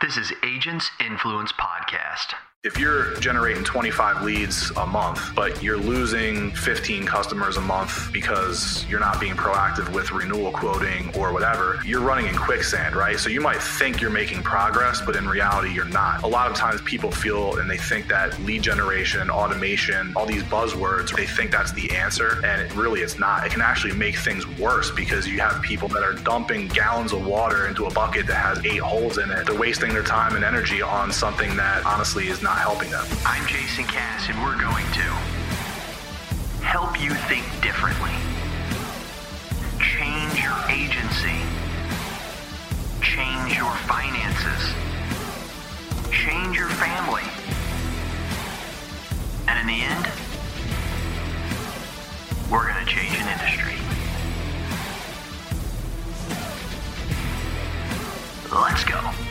[0.00, 2.32] This is Agents Influence Podcast.
[2.62, 8.84] If you're generating 25 leads a month, but you're losing 15 customers a month because
[8.86, 13.18] you're not being proactive with renewal quoting or whatever, you're running in quicksand, right?
[13.18, 16.22] So you might think you're making progress, but in reality, you're not.
[16.22, 20.42] A lot of times people feel and they think that lead generation, automation, all these
[20.42, 22.44] buzzwords, they think that's the answer.
[22.44, 23.46] And it really it's not.
[23.46, 27.26] It can actually make things worse because you have people that are dumping gallons of
[27.26, 29.46] water into a bucket that has eight holes in it.
[29.46, 32.92] They're wasting their time and energy on something that honestly is not not helping.
[33.24, 35.06] I'm Jason Cass, and we're going to
[36.66, 38.10] help you think differently,
[39.78, 41.38] change your agency,
[43.00, 44.74] change your finances,
[46.10, 47.22] change your family,
[49.46, 50.08] and in the end,
[52.50, 53.76] we're going to change an industry.
[58.50, 59.29] Let's go.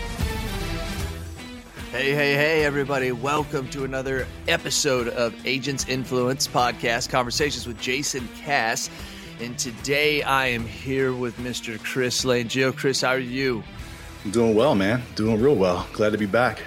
[1.92, 3.12] Hey, hey, hey, everybody.
[3.12, 8.92] Welcome to another episode of Agents Influence Podcast Conversations with Jason Cass.
[9.42, 11.84] And today I am here with Mr.
[11.84, 12.76] Chris Langille.
[12.78, 13.64] Chris, how are you?
[14.24, 15.02] I'm doing well, man.
[15.16, 15.88] Doing real well.
[15.92, 16.62] Glad to be back.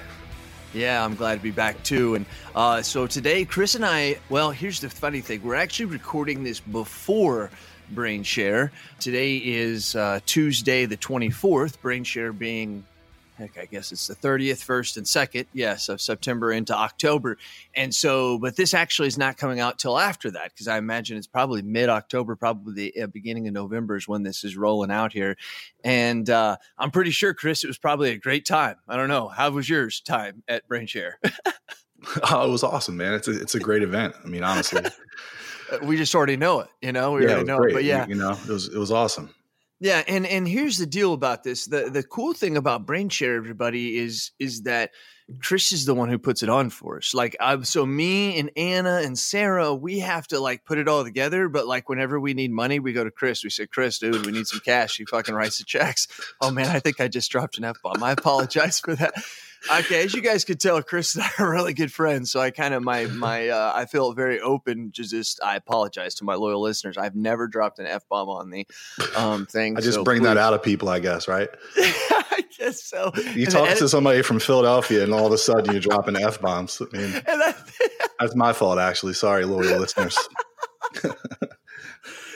[0.74, 2.16] Yeah, I'm glad to be back too.
[2.16, 6.42] And uh, so today, Chris and I, well, here's the funny thing we're actually recording
[6.42, 7.48] this before
[7.94, 8.70] BrainShare.
[8.98, 12.82] Today is uh, Tuesday, the 24th, BrainShare being
[13.42, 17.38] heck, I guess it's the 30th, 1st, and 2nd, yes, of September into October.
[17.74, 21.16] And so, but this actually is not coming out till after that because I imagine
[21.16, 24.90] it's probably mid October, probably the uh, beginning of November is when this is rolling
[24.90, 25.36] out here.
[25.84, 28.76] And uh, I'm pretty sure, Chris, it was probably a great time.
[28.88, 29.28] I don't know.
[29.28, 31.14] How was yours time at BrainShare?
[32.30, 33.14] oh, it was awesome, man.
[33.14, 34.14] It's a, it's a great event.
[34.24, 34.82] I mean, honestly.
[35.82, 37.70] we just already know it, you know, we yeah, already know great.
[37.70, 39.30] it, but yeah, you, you know, it was, it was awesome.
[39.82, 41.66] Yeah, and and here's the deal about this.
[41.66, 44.92] The the cool thing about BrainShare, everybody, is is that
[45.40, 47.14] Chris is the one who puts it on for us.
[47.14, 51.02] Like, I, so me and Anna and Sarah, we have to like put it all
[51.02, 51.48] together.
[51.48, 53.42] But like, whenever we need money, we go to Chris.
[53.42, 54.98] We say, Chris, dude, we need some cash.
[54.98, 56.06] He fucking writes the checks.
[56.40, 58.04] Oh man, I think I just dropped an f bomb.
[58.04, 59.14] I apologize for that
[59.70, 62.30] okay, as you guys could tell, Chris and I are really good friends.
[62.30, 64.92] So I kind of my my uh, I feel very open.
[64.92, 66.96] To just I apologize to my loyal listeners.
[66.96, 68.66] I've never dropped an f bomb on the
[69.16, 69.76] um, thing.
[69.76, 70.26] I just so bring please.
[70.26, 71.48] that out of people, I guess, right?
[71.76, 73.12] I guess so.
[73.34, 76.80] You talk to somebody from Philadelphia, and all of a sudden you're dropping f bombs.
[76.80, 77.22] I mean,
[78.18, 79.14] that's my fault, actually.
[79.14, 80.18] Sorry, loyal listeners.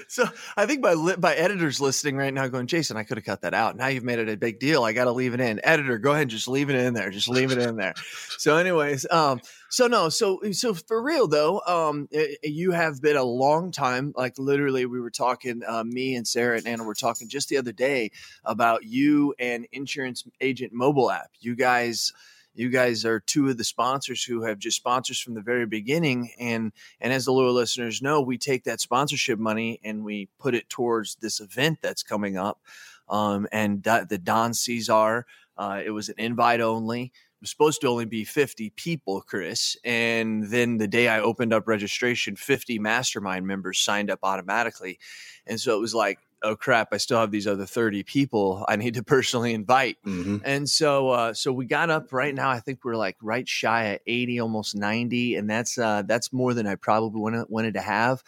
[0.09, 0.25] So
[0.57, 3.55] I think my my editor's listening right now, going, Jason, I could have cut that
[3.55, 3.77] out.
[3.77, 4.85] Now you've made it a big deal.
[4.85, 5.61] I got to leave it in.
[5.65, 7.11] Editor, go ahead and just leave it in there.
[7.11, 7.95] Just leave it in there.
[8.39, 13.17] So, anyways, um, so no, so so for real though, um, it, you have been
[13.17, 14.13] a long time.
[14.17, 15.63] Like literally, we were talking.
[15.67, 18.11] Uh, me and Sarah and Anna were talking just the other day
[18.45, 21.31] about you and Insurance Agent Mobile app.
[21.41, 22.13] You guys
[22.57, 26.31] you guys are two of the sponsors who have just sponsors from the very beginning
[26.39, 30.55] and and as the loyal listeners know we take that sponsorship money and we put
[30.55, 32.61] it towards this event that's coming up
[33.09, 35.25] um, and the Don CeSar
[35.59, 37.05] uh, it was an invite only.
[37.05, 41.53] It was supposed to only be 50 people chris and then the day i opened
[41.53, 44.99] up registration 50 mastermind members signed up automatically.
[45.47, 48.77] And so it was like oh crap, I still have these other 30 people I
[48.77, 49.99] need to personally invite.
[50.07, 50.39] Mm-hmm.
[50.45, 53.87] And so uh, so we got up right now, I think we're like right shy
[53.87, 55.35] at 80, almost 90.
[55.37, 58.23] And that's uh, that's more than I probably wanted, wanted to have.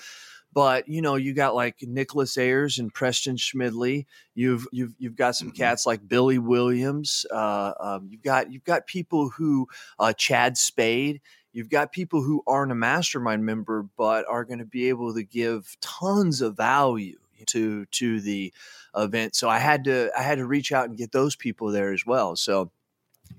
[0.53, 4.07] But you know, you got like Nicholas Ayers and Preston Schmidley.
[4.35, 5.57] You've you've you've got some mm-hmm.
[5.57, 7.27] cats like Billy Williams.
[7.31, 9.69] Uh, um, you've got you've got people who
[9.99, 11.21] uh, Chad Spade.
[11.53, 15.23] You've got people who aren't a mastermind member but are going to be able to
[15.23, 18.53] give tons of value to to the
[18.97, 19.35] event.
[19.35, 22.05] So I had to I had to reach out and get those people there as
[22.07, 22.37] well.
[22.37, 22.71] So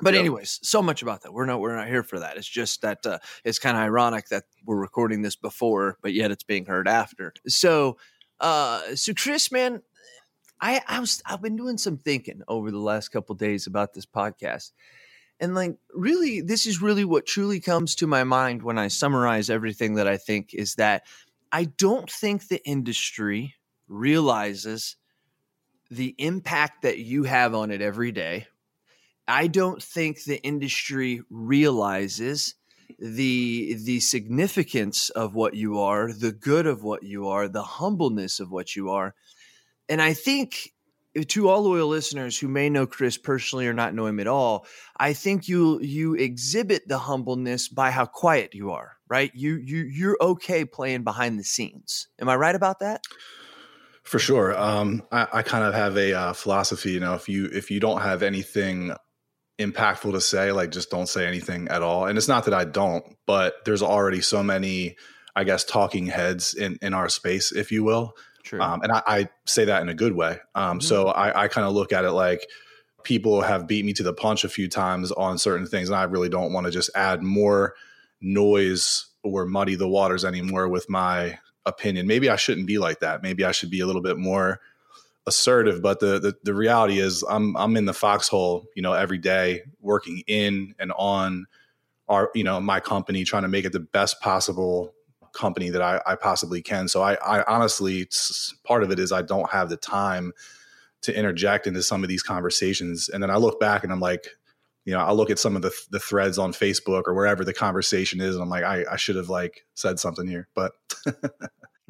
[0.01, 0.21] but yep.
[0.21, 1.33] anyways, so much about that.
[1.33, 2.37] We're not we're not here for that.
[2.37, 6.31] It's just that uh, it's kind of ironic that we're recording this before, but yet
[6.31, 7.33] it's being heard after.
[7.47, 7.97] So
[8.39, 9.81] uh so Chris, man,
[10.61, 14.05] I I was I've been doing some thinking over the last couple days about this
[14.05, 14.71] podcast.
[15.39, 19.49] And like really this is really what truly comes to my mind when I summarize
[19.49, 21.03] everything that I think is that
[21.51, 23.55] I don't think the industry
[23.89, 24.95] realizes
[25.91, 28.47] the impact that you have on it every day.
[29.27, 32.55] I don't think the industry realizes
[32.97, 38.39] the the significance of what you are, the good of what you are, the humbleness
[38.39, 39.13] of what you are.
[39.87, 40.73] And I think
[41.15, 44.27] eh, to all loyal listeners who may know Chris personally or not know him at
[44.27, 44.65] all,
[44.97, 49.31] I think you you exhibit the humbleness by how quiet you are, right?
[49.35, 52.07] You you you're okay playing behind the scenes.
[52.19, 53.03] Am I right about that?
[54.09, 54.57] For sure.
[54.59, 56.93] Um, I, I, kind of have a uh, philosophy.
[56.93, 58.91] You know, if you if you don't have anything
[59.59, 60.51] impactful to say.
[60.51, 62.07] Like, just don't say anything at all.
[62.07, 64.95] And it's not that I don't, but there's already so many,
[65.35, 68.15] I guess, talking heads in in our space, if you will.
[68.43, 68.59] True.
[68.59, 70.39] Um, and I, I say that in a good way.
[70.55, 70.83] Um, Mhm.
[70.83, 72.47] So I, I kind of look at it like
[73.03, 76.03] people have beat me to the punch a few times on certain things, and I
[76.03, 77.75] really don't want to just add more
[78.21, 81.37] noise or muddy the waters anymore with my
[81.69, 82.07] opinion.
[82.07, 83.23] Maybe I shouldn't be like that.
[83.23, 84.59] Maybe I should be a little bit more
[85.25, 85.81] assertive.
[85.81, 89.63] But the the, the reality is, I'm I'm in the foxhole, you know, every day
[89.79, 91.45] working in and on
[92.07, 94.93] our you know my company, trying to make it the best possible
[95.33, 96.87] company that I, I possibly can.
[96.87, 98.07] So I, I honestly,
[98.63, 100.33] part of it is I don't have the time
[101.01, 103.09] to interject into some of these conversations.
[103.09, 104.27] And then I look back and I'm like,
[104.85, 107.53] you know, I look at some of the, the threads on Facebook or wherever the
[107.53, 108.35] conversation is.
[108.35, 110.73] And I'm like, I, I should have like said something here, but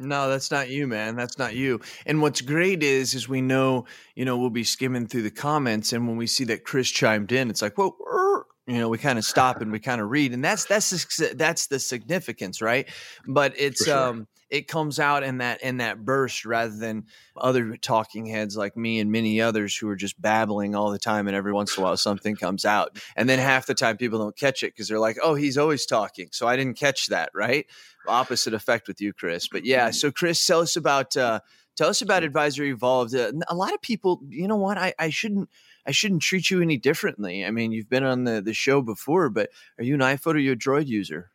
[0.02, 1.18] No, that's not you, man.
[1.18, 1.82] That's not you.
[2.06, 3.86] And what's great is, is we know,
[4.16, 7.34] you know, we'll be skimming through the comments, and when we see that Chris chimed
[7.34, 10.10] in, it's like, whoa, er, you know, we kind of stop and we kind of
[10.10, 12.88] read, and that's that's the, that's the significance, right?
[13.28, 13.98] But it's sure.
[13.98, 17.04] um, it comes out in that in that burst rather than
[17.36, 21.28] other talking heads like me and many others who are just babbling all the time,
[21.28, 24.20] and every once in a while something comes out, and then half the time people
[24.20, 27.32] don't catch it because they're like, oh, he's always talking, so I didn't catch that,
[27.34, 27.66] right?
[28.10, 29.48] Opposite effect with you, Chris.
[29.48, 31.40] But yeah, so Chris, tell us about uh,
[31.76, 33.16] tell us about Advisor Evolved.
[33.16, 34.78] Uh, a lot of people, you know what?
[34.78, 35.50] I, I shouldn't
[35.86, 37.46] I shouldn't treat you any differently.
[37.46, 40.40] I mean, you've been on the the show before, but are you an iPhone or
[40.40, 41.32] you a Droid user?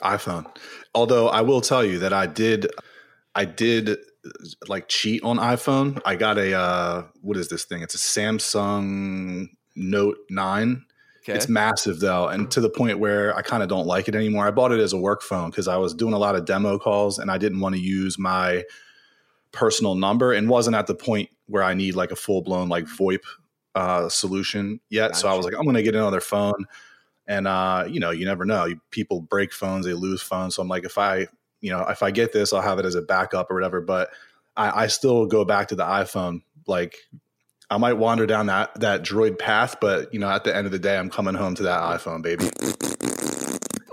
[0.00, 0.46] iPhone.
[0.94, 2.68] Although I will tell you that I did,
[3.34, 3.98] I did
[4.68, 6.00] like cheat on iPhone.
[6.04, 7.82] I got a uh, what is this thing?
[7.82, 10.84] It's a Samsung Note Nine.
[11.22, 11.34] Okay.
[11.34, 14.46] It's massive though, and to the point where I kind of don't like it anymore.
[14.46, 16.78] I bought it as a work phone because I was doing a lot of demo
[16.80, 18.64] calls and I didn't want to use my
[19.52, 22.86] personal number and wasn't at the point where I need like a full blown like
[22.86, 23.20] VoIP
[23.74, 25.14] uh, solution yet.
[25.14, 26.66] So I was like, I'm going to get another phone,
[27.26, 28.66] and uh, you know, you never know.
[28.90, 30.56] People break phones, they lose phones.
[30.56, 31.28] So I'm like, if I,
[31.60, 33.80] you know, if I get this, I'll have it as a backup or whatever.
[33.80, 34.10] But
[34.56, 36.42] I, I still go back to the iPhone.
[36.66, 36.96] Like
[37.72, 40.72] I might wander down that that Droid path, but you know, at the end of
[40.72, 42.50] the day, I'm coming home to that iPhone, baby.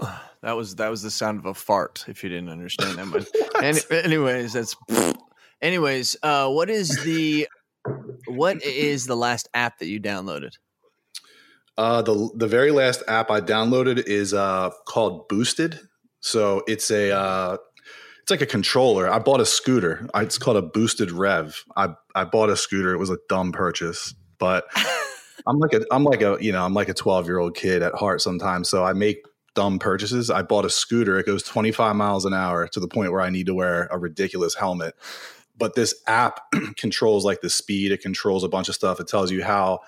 [0.42, 2.06] That was that was the sound of a fart.
[2.08, 4.74] If you didn't understand that, but any, anyways, that's
[5.62, 6.16] anyways.
[6.24, 7.46] Uh, what is the
[8.26, 10.54] what is the last app that you downloaded?
[11.78, 15.81] Uh, the the very last app I downloaded is uh, called Boosted.
[16.22, 17.58] So it's a uh,
[18.30, 19.10] it's like a controller.
[19.10, 20.08] I bought a scooter.
[20.14, 21.66] It's called a Boosted Rev.
[21.76, 22.94] I I bought a scooter.
[22.94, 24.66] It was a dumb purchase, but
[25.48, 27.81] I'm like a I'm like a you know I'm like a 12 year old kid
[27.81, 28.70] at heart sometimes.
[28.70, 30.30] So I make dumb purchases.
[30.30, 31.18] I bought a scooter.
[31.18, 33.98] It goes 25 miles an hour to the point where I need to wear a
[33.98, 34.94] ridiculous helmet.
[35.58, 36.40] But this app
[36.78, 37.92] controls like the speed.
[37.92, 39.00] It controls a bunch of stuff.
[39.00, 39.80] It tells you how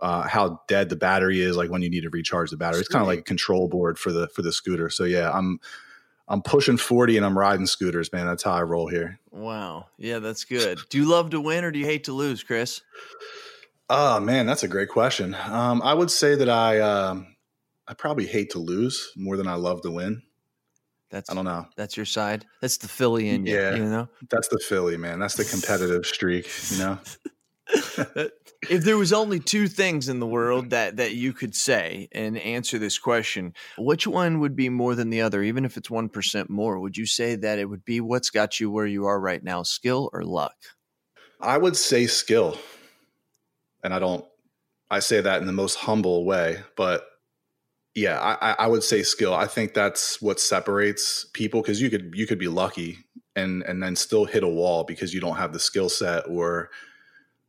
[0.00, 2.80] uh, how dead the battery is, like when you need to recharge the battery.
[2.80, 4.90] It's kind of like a control board for the for the scooter.
[4.90, 5.60] So yeah, I'm
[6.28, 8.26] I'm pushing 40 and I'm riding scooters, man.
[8.26, 9.20] That's how I roll here.
[9.30, 10.80] Wow, yeah, that's good.
[10.88, 12.80] Do you love to win or do you hate to lose, Chris?
[13.88, 15.36] Oh man, that's a great question.
[15.46, 17.36] Um, I would say that I um,
[17.86, 20.22] I probably hate to lose more than I love to win.
[21.10, 21.66] That's I don't know.
[21.76, 22.44] That's your side.
[22.60, 23.54] That's the Philly in you.
[23.54, 23.76] Yeah.
[23.76, 25.20] You know, That's the Philly man.
[25.20, 26.50] That's the competitive streak.
[26.72, 26.98] You know.
[28.14, 28.28] Uh,
[28.68, 32.36] if there was only two things in the world that that you could say and
[32.38, 35.42] answer this question, which one would be more than the other?
[35.42, 38.60] Even if it's one percent more, would you say that it would be what's got
[38.60, 40.54] you where you are right now, skill or luck?
[41.40, 42.58] I would say skill.
[43.82, 44.24] And I don't
[44.90, 47.06] I say that in the most humble way, but
[47.94, 49.34] yeah, I, I- I would say skill.
[49.34, 52.98] I think that's what separates people because you could you could be lucky
[53.34, 56.70] and and then still hit a wall because you don't have the skill set or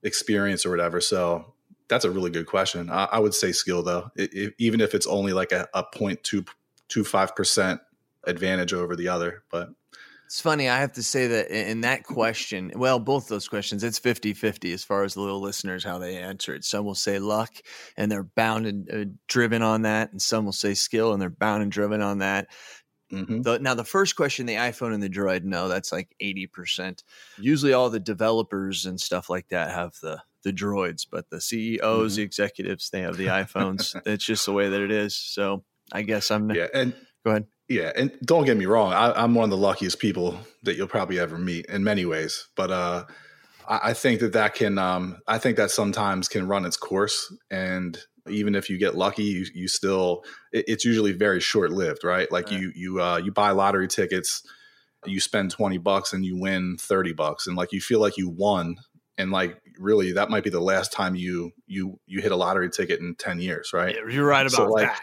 [0.08, 1.00] experience or whatever.
[1.02, 1.54] So
[1.88, 2.90] that's a really good question.
[2.90, 5.84] I, I would say skill though, I- I- even if it's only like a, a
[5.84, 7.82] 0.225 percent
[8.26, 9.44] advantage over the other.
[9.52, 9.70] But
[10.26, 10.68] It's funny.
[10.68, 14.34] I have to say that in in that question, well, both those questions, it's 50
[14.34, 16.66] 50 as far as the little listeners, how they answer it.
[16.66, 17.54] Some will say luck
[17.96, 20.12] and they're bound and uh, driven on that.
[20.12, 22.48] And some will say skill and they're bound and driven on that.
[23.12, 23.44] Mhm.
[23.44, 27.04] The, now, the first question, the iPhone and the Droid, no, that's like 80%.
[27.38, 32.16] Usually all the developers and stuff like that have the, the droids, but the CEOs,
[32.16, 34.00] the executives, they have the iPhones.
[34.06, 35.16] it's just the way that it is.
[35.16, 37.48] So I guess I'm, yeah, and go ahead.
[37.70, 40.88] Yeah, and don't get me wrong, I, I'm one of the luckiest people that you'll
[40.88, 42.48] probably ever meet in many ways.
[42.56, 43.06] But uh,
[43.68, 47.34] I, I think that that can, um, I think that sometimes can run its course,
[47.52, 52.04] and even if you get lucky, you, you still, it, it's usually very short lived,
[52.04, 52.32] right?
[52.32, 52.62] Like Right.
[52.62, 54.44] you, you, uh, you buy lottery tickets,
[55.06, 58.30] you spend twenty bucks and you win thirty bucks, and like you feel like you
[58.30, 58.78] won,
[59.18, 62.70] and like really that might be the last time you you you hit a lottery
[62.70, 65.02] ticket in 10 years right you're right about so like, that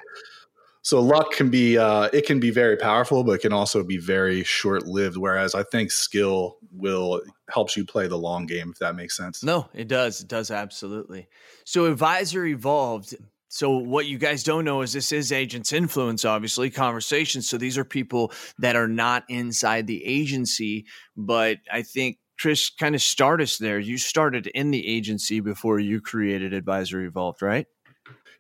[0.85, 3.97] so luck can be uh, it can be very powerful but it can also be
[3.97, 8.95] very short-lived whereas i think skill will helps you play the long game if that
[8.95, 11.27] makes sense no it does it does absolutely
[11.65, 13.17] so advisor evolved
[13.49, 17.79] so what you guys don't know is this is agents influence obviously conversations so these
[17.79, 20.87] are people that are not inside the agency
[21.17, 23.79] but i think Chris kind of start us there.
[23.79, 27.67] You started in the agency before you created Advisor Evolved, right?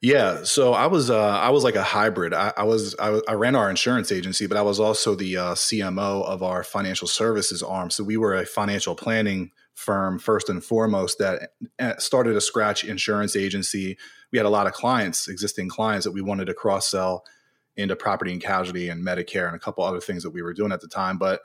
[0.04, 2.34] Yeah, so I was uh, I was like a hybrid.
[2.34, 5.54] I, I was I, I, ran our insurance agency, but I was also the uh,
[5.54, 7.88] CMO of our financial services arm.
[7.88, 12.84] So we were a financial planning firm first and foremost that uh, started a scratch
[12.84, 13.96] insurance agency.
[14.30, 17.24] We had a lot of clients, existing clients that we wanted to cross sell
[17.74, 20.70] into property and casualty and Medicare and a couple other things that we were doing
[20.70, 21.16] at the time.
[21.16, 21.40] But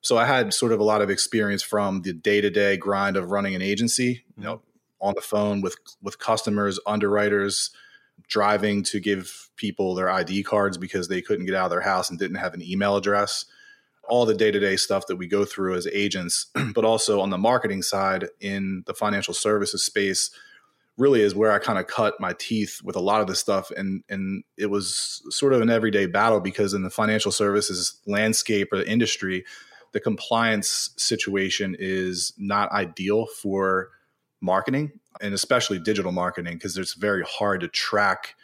[0.00, 3.16] so I had sort of a lot of experience from the day to day grind
[3.16, 4.24] of running an agency.
[4.36, 4.62] You know,
[5.00, 7.72] on the phone with with customers, underwriters
[8.28, 12.10] driving to give people their ID cards because they couldn't get out of their house
[12.10, 13.46] and didn't have an email address.
[14.08, 17.30] All the day to day stuff that we go through as agents, but also on
[17.30, 20.30] the marketing side in the financial services space,
[20.96, 23.70] really is where I kind of cut my teeth with a lot of this stuff.
[23.76, 28.72] And, and it was sort of an everyday battle because in the financial services landscape
[28.72, 29.44] or the industry,
[29.92, 33.90] the compliance situation is not ideal for
[34.46, 38.34] marketing and especially digital marketing because it's very hard to track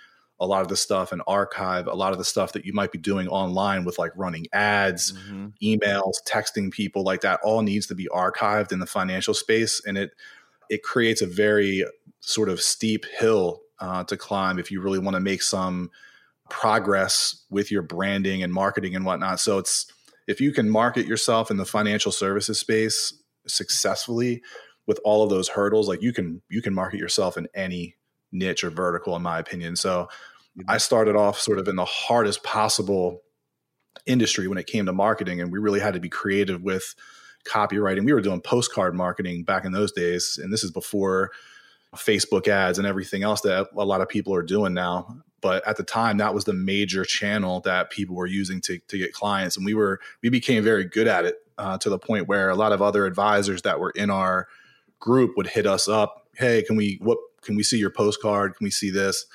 [0.40, 2.90] a lot of the stuff and archive a lot of the stuff that you might
[2.90, 5.48] be doing online with like running ads, mm-hmm.
[5.62, 9.96] emails, texting people like that all needs to be archived in the financial space and
[9.96, 10.10] it
[10.68, 11.84] it creates a very
[12.20, 15.90] sort of steep hill uh, to climb if you really want to make some
[16.48, 19.40] progress with your branding and marketing and whatnot.
[19.40, 19.86] So it's
[20.26, 23.12] if you can market yourself in the financial services space
[23.46, 24.42] successfully,
[24.92, 27.96] with all of those hurdles like you can you can market yourself in any
[28.30, 29.74] niche or vertical in my opinion.
[29.74, 30.08] So
[30.68, 33.22] i started off sort of in the hardest possible
[34.04, 36.94] industry when it came to marketing and we really had to be creative with
[37.46, 38.04] copywriting.
[38.04, 41.30] We were doing postcard marketing back in those days and this is before
[41.96, 45.16] facebook ads and everything else that a lot of people are doing now.
[45.40, 48.98] But at the time that was the major channel that people were using to, to
[48.98, 52.28] get clients and we were we became very good at it uh, to the point
[52.28, 54.48] where a lot of other advisors that were in our
[55.02, 58.56] group would hit us up hey can we what can we see your postcard?
[58.56, 59.26] Can we see this?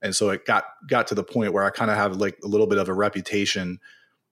[0.00, 2.48] And so it got got to the point where i kind of have like a
[2.48, 3.80] little bit of a reputation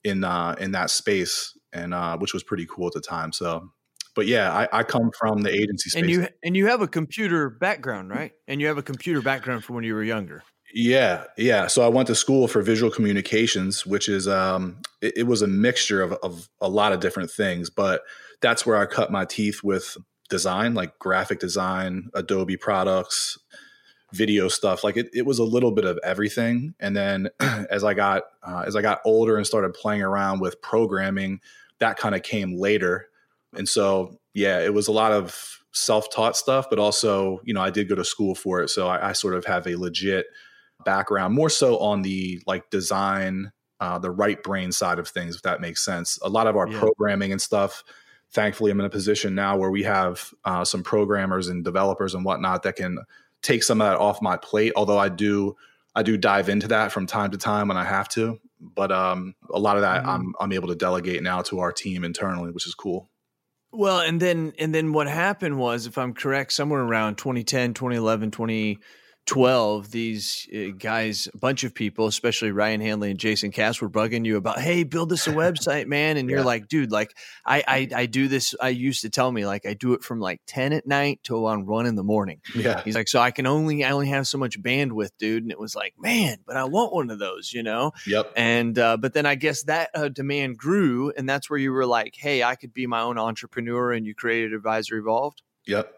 [0.04, 3.70] in uh in that space and uh which was pretty cool at the time so.
[4.14, 6.00] But yeah I, I come from the agency space.
[6.00, 8.32] and you and you have a computer background right?
[8.48, 10.42] And you have a computer background from when you were younger.
[10.72, 11.68] Yeah, yeah.
[11.68, 15.46] So I went to school for visual communications, which is um, it, it, was a
[15.46, 18.02] mixture of, of a lot of different things, but
[18.42, 19.96] that's where I cut my teeth with
[20.28, 23.38] design, like graphic design, Adobe products,
[24.12, 24.84] video stuff.
[24.84, 26.74] Like it, it was a little bit of everything.
[26.80, 30.60] And then as I got uh, as I got older and started playing around with
[30.62, 31.40] programming,
[31.78, 33.08] that kind of came later.
[33.56, 37.70] And so yeah, it was a lot of self-taught stuff, but also you know I
[37.70, 40.26] did go to school for it, so I, I sort of have a legit
[40.84, 43.52] background, more so on the like design.
[43.78, 46.18] Uh, the right brain side of things, if that makes sense.
[46.22, 46.78] A lot of our yeah.
[46.78, 47.84] programming and stuff
[48.32, 52.24] thankfully i'm in a position now where we have uh, some programmers and developers and
[52.24, 52.98] whatnot that can
[53.42, 55.56] take some of that off my plate although i do
[55.94, 59.34] i do dive into that from time to time when i have to but um,
[59.50, 60.08] a lot of that mm-hmm.
[60.08, 63.10] I'm, I'm able to delegate now to our team internally which is cool
[63.72, 68.30] well and then and then what happened was if i'm correct somewhere around 2010 2011
[68.30, 68.78] 20
[69.26, 73.90] 12 these uh, guys a bunch of people especially ryan hanley and jason cass were
[73.90, 77.12] bugging you about hey build us a website man and you're like dude like
[77.44, 80.20] I, I, I do this i used to tell me like i do it from
[80.20, 82.40] like 10 at night till around 1 in the morning.
[82.54, 82.82] Yeah.
[82.82, 85.58] He's like so i can only i only have so much bandwidth dude and it
[85.58, 87.92] was like man but i want one of those you know?
[88.06, 88.32] Yep.
[88.36, 91.86] And uh, but then i guess that uh, demand grew and that's where you were
[91.86, 95.42] like hey i could be my own entrepreneur and you created advisor evolved?
[95.66, 95.95] Yep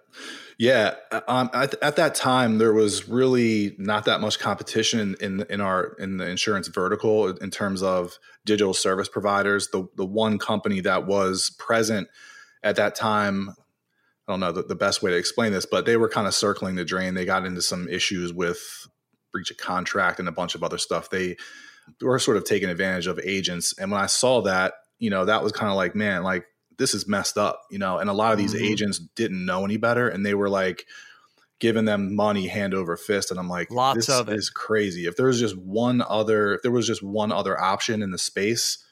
[0.59, 5.45] yeah, uh, um, at, at, that time there was really not that much competition in,
[5.49, 9.69] in, our in the insurance vertical in terms of digital service providers.
[9.73, 12.09] The the one company that was present
[12.65, 13.51] at that time,
[14.27, 16.35] I don't know the, the best way to explain this, but they were kind of
[16.35, 17.15] circling the drain.
[17.15, 18.89] They got into some issues with
[19.31, 21.09] breach of contract and a bunch of other stuff.
[21.09, 21.37] They
[22.01, 25.45] were sort of taking advantage of agents, and when I saw that, you know, that
[25.45, 26.47] was kind of like, man, like
[26.79, 27.99] this is messed up, you know.
[27.99, 28.65] And a lot of these mm-hmm.
[28.65, 30.87] agents didn't know any better, and they were like
[31.59, 33.31] giving them money hand over fist.
[33.31, 34.37] And I'm like, lots this of it.
[34.37, 35.07] is crazy.
[35.07, 38.19] If there was just one other, if there was just one other option in the
[38.19, 38.85] space,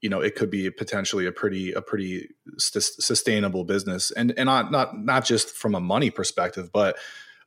[0.00, 4.46] you know it could be potentially a pretty a pretty st- sustainable business and and
[4.46, 6.96] not not not just from a money perspective but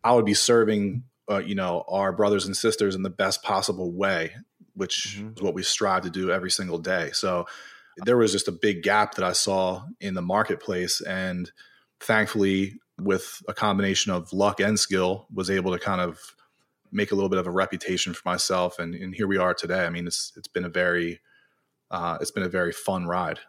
[0.04, 3.92] i would be serving uh, you know our brothers and sisters in the best possible
[3.92, 4.36] way
[4.76, 5.34] which mm-hmm.
[5.36, 7.46] is what we strive to do every single day so
[8.06, 11.52] there was just a big gap that i saw in the marketplace and
[12.00, 16.20] thankfully with a combination of luck and skill was able to kind of
[16.92, 19.86] make a little bit of a reputation for myself and, and here we are today
[19.86, 21.20] i mean it's it's been a very
[21.94, 23.40] uh, it's been a very fun ride.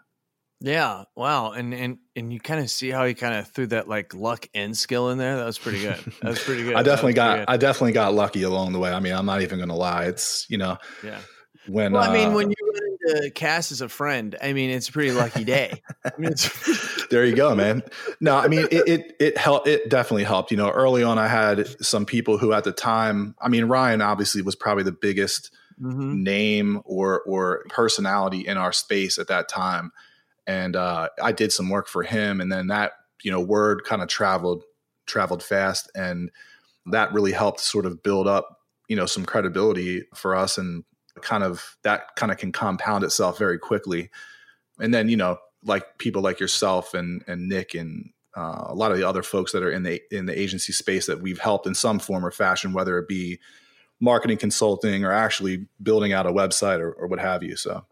[0.61, 1.05] Yeah.
[1.17, 1.53] Wow.
[1.53, 4.47] And and and you kind of see how he kind of threw that like luck
[4.55, 5.37] and skill in there.
[5.37, 5.99] That was pretty good.
[6.23, 6.75] That was pretty good.
[6.75, 8.93] I definitely got I definitely got lucky along the way.
[8.93, 10.05] I mean, I'm not even gonna lie.
[10.05, 11.19] It's you know, yeah.
[11.67, 12.57] When well, I mean, uh, when you
[13.07, 15.83] into Cass as a friend, I mean, it's a pretty lucky day.
[16.05, 16.35] I mean,
[17.11, 17.83] there you go, man.
[18.21, 19.67] No, I mean, it it it helped.
[19.67, 20.51] It definitely helped.
[20.51, 24.01] You know, early on, I had some people who at the time, I mean, Ryan
[24.01, 26.23] obviously was probably the biggest mm-hmm.
[26.23, 29.93] name or or personality in our space at that time.
[30.47, 32.93] And uh, I did some work for him, and then that
[33.23, 34.65] you know word kind of traveled
[35.07, 36.31] traveled fast, and
[36.87, 40.85] that really helped sort of build up you know some credibility for us, and
[41.25, 44.11] kind of that kind of can compound itself very quickly.
[44.79, 48.91] And then you know like people like yourself and and Nick and uh, a lot
[48.91, 51.67] of the other folks that are in the in the agency space that we've helped
[51.67, 53.39] in some form or fashion, whether it be
[54.01, 57.57] marketing consulting or actually building out a website or, or what have you.
[57.57, 57.85] So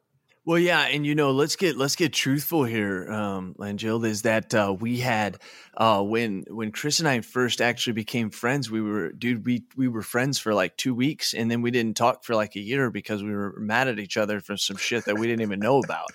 [0.45, 3.55] well, yeah, and you know, let's get let's get truthful here, um.
[3.61, 5.39] Is that uh, we had
[5.77, 9.87] uh, when when Chris and I first actually became friends, we were dude, we we
[9.87, 12.91] were friends for like two weeks, and then we didn't talk for like a year
[12.91, 15.79] because we were mad at each other for some shit that we didn't even know
[15.79, 16.09] about,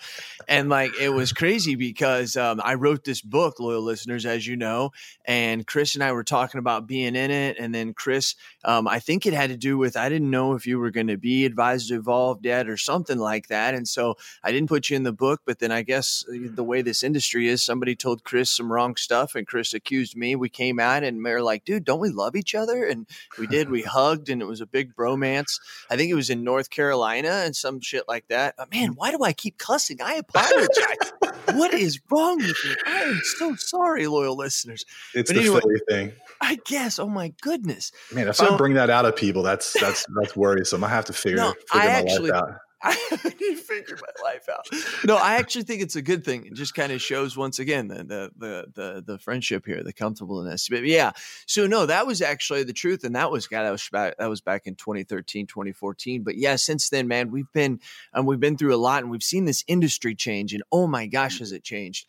[0.48, 4.58] and like it was crazy because um, I wrote this book, loyal listeners, as you
[4.58, 4.92] know,
[5.24, 9.00] and Chris and I were talking about being in it, and then Chris, um, I
[9.00, 11.46] think it had to do with I didn't know if you were going to be
[11.46, 15.14] Advisor Evolved yet or something like that, and so I didn't put you in the
[15.14, 18.72] book, but then I guess uh, the way this industry is, somebody told Chris some
[18.72, 20.36] wrong stuff, and Chris accused me.
[20.36, 22.86] We came out and we are like, dude, don't we love each other?
[22.86, 23.08] And
[23.38, 23.70] we did.
[23.70, 25.60] We hugged, and it was a big bromance.
[25.90, 28.56] I think it was in North Carolina and some shit like that.
[28.58, 30.02] But man, why do I keep cussing?
[30.02, 31.14] I apologize.
[31.54, 32.76] what is wrong with me?
[32.86, 34.86] I am so sorry, loyal listeners.
[35.14, 36.14] It's but the anyway, Philly thing.
[36.42, 37.00] I guess.
[37.00, 38.28] Oh my goodness, man!
[38.28, 40.84] If so, I bring that out of people, that's that's that's worrisome.
[40.84, 42.50] I have to figure, no, figure I my actually, life out.
[42.84, 44.68] I need to figure my life out.
[45.04, 46.46] No, I actually think it's a good thing.
[46.46, 49.94] It just kind of shows once again the, the the the the, friendship here, the
[49.94, 50.70] comfortableness.
[50.70, 51.14] But yeah,
[51.48, 54.30] so no, that was actually the truth, and that was God, that was back, that
[54.30, 56.22] was back in 2013, 2014.
[56.22, 57.80] But yeah, since then, man, we've been
[58.14, 61.08] um, we've been through a lot, and we've seen this industry change, and oh my
[61.08, 62.08] gosh, has it changed?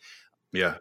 [0.51, 0.75] Yeah,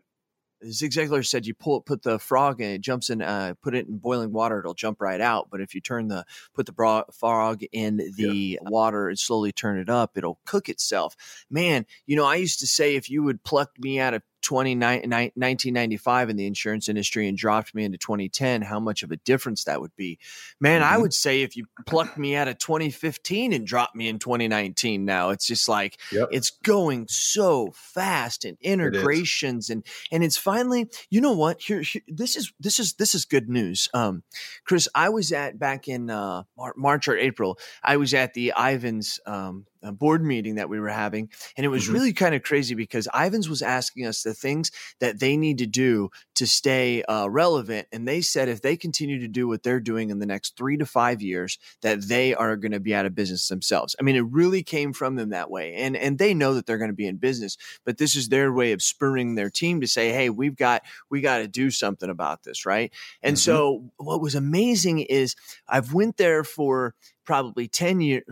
[0.67, 3.87] Zig Ziglar said you pull put the frog in, it jumps in, uh, put it
[3.87, 5.49] in boiling water, it'll jump right out.
[5.51, 8.69] But if you turn the put the bra- frog in the yeah.
[8.71, 11.17] water and slowly turn it up, it'll cook itself.
[11.51, 16.31] Man, you know, I used to say if you would pluck me out of 1995
[16.31, 19.81] in the insurance industry and dropped me into 2010, how much of a difference that
[19.81, 20.19] would be.
[20.61, 20.95] Man, mm-hmm.
[20.95, 25.05] I would say if you plucked me out of 2015 and dropped me in 2019
[25.05, 26.29] now, it's just like yep.
[26.31, 31.61] it's going so fast and integrations and and it's finally, you know what?
[31.61, 33.89] Here, here, this is this is this is good news.
[33.95, 34.23] Um
[34.65, 36.45] Chris, I was at back in uh
[36.77, 40.89] March or April, I was at the Ivans um a board meeting that we were
[40.89, 41.95] having and it was mm-hmm.
[41.95, 45.67] really kind of crazy because ivans was asking us the things that they need to
[45.67, 49.81] do to stay uh, relevant and they said if they continue to do what they're
[49.81, 53.07] doing in the next three to five years that they are going to be out
[53.07, 56.35] of business themselves i mean it really came from them that way and and they
[56.35, 59.35] know that they're going to be in business but this is their way of spurring
[59.35, 62.93] their team to say hey we've got we got to do something about this right
[63.23, 63.41] and mm-hmm.
[63.41, 65.35] so what was amazing is
[65.69, 66.95] i've went there for
[67.29, 68.25] probably 10 years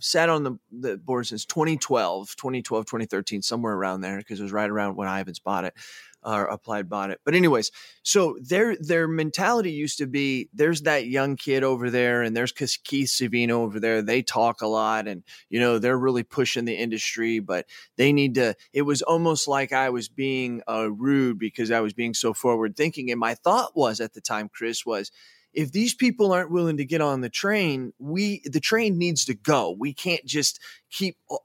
[0.00, 4.42] i've sat on the, the board since 2012 2012 2013 somewhere around there because it
[4.42, 5.74] was right around when ivans bought it
[6.22, 7.20] or applied bought it.
[7.24, 7.70] But anyways
[8.02, 12.52] so their their mentality used to be there's that young kid over there and there's
[12.52, 14.02] keith savino over there.
[14.02, 18.34] They talk a lot and you know they're really pushing the industry but they need
[18.34, 22.32] to it was almost like i was being uh, rude because i was being so
[22.32, 25.10] forward thinking and my thought was at the time chris was
[25.52, 29.34] if these people aren't willing to get on the train, we the train needs to
[29.34, 29.74] go.
[29.78, 30.60] We can't just
[30.90, 31.36] keep uh,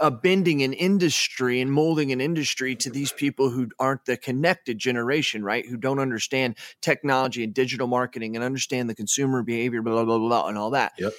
[0.00, 4.78] uh, bending an industry and molding an industry to these people who aren't the connected
[4.78, 5.66] generation, right?
[5.66, 10.18] Who don't understand technology and digital marketing and understand the consumer behavior, blah blah blah,
[10.18, 10.92] blah and all that.
[10.98, 11.12] Yep.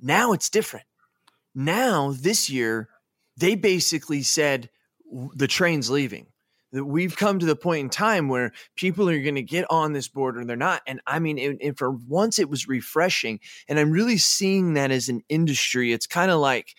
[0.00, 0.86] Now it's different.
[1.54, 2.88] Now this year,
[3.36, 4.70] they basically said
[5.34, 6.26] the train's leaving
[6.76, 9.94] that we've come to the point in time where people are going to get on
[9.94, 10.82] this board or they're not.
[10.86, 13.40] And I mean, for once it was refreshing.
[13.66, 15.92] And I'm really seeing that as an industry.
[15.92, 16.74] It's kind of like,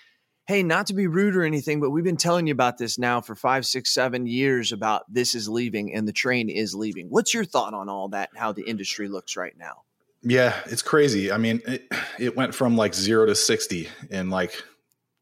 [0.46, 3.20] hey, not to be rude or anything, but we've been telling you about this now
[3.22, 7.08] for five, six, seven years about this is leaving and the train is leaving.
[7.10, 9.82] What's your thought on all that and how the industry looks right now?
[10.22, 11.32] Yeah, it's crazy.
[11.32, 14.64] I mean, it, it went from like zero to 60 in like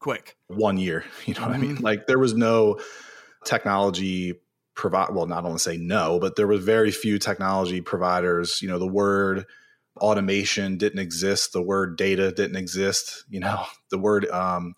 [0.00, 1.04] quick one year.
[1.24, 1.52] You know what.
[1.52, 1.76] I mean?
[1.76, 1.84] Mm-hmm.
[1.84, 2.78] Like there was no
[3.46, 4.34] technology
[4.76, 5.12] provide.
[5.12, 8.62] Well, not only say no, but there was very few technology providers.
[8.62, 9.46] You know, the word
[9.98, 11.52] automation didn't exist.
[11.52, 13.24] The word data didn't exist.
[13.28, 14.74] You know, the word, um,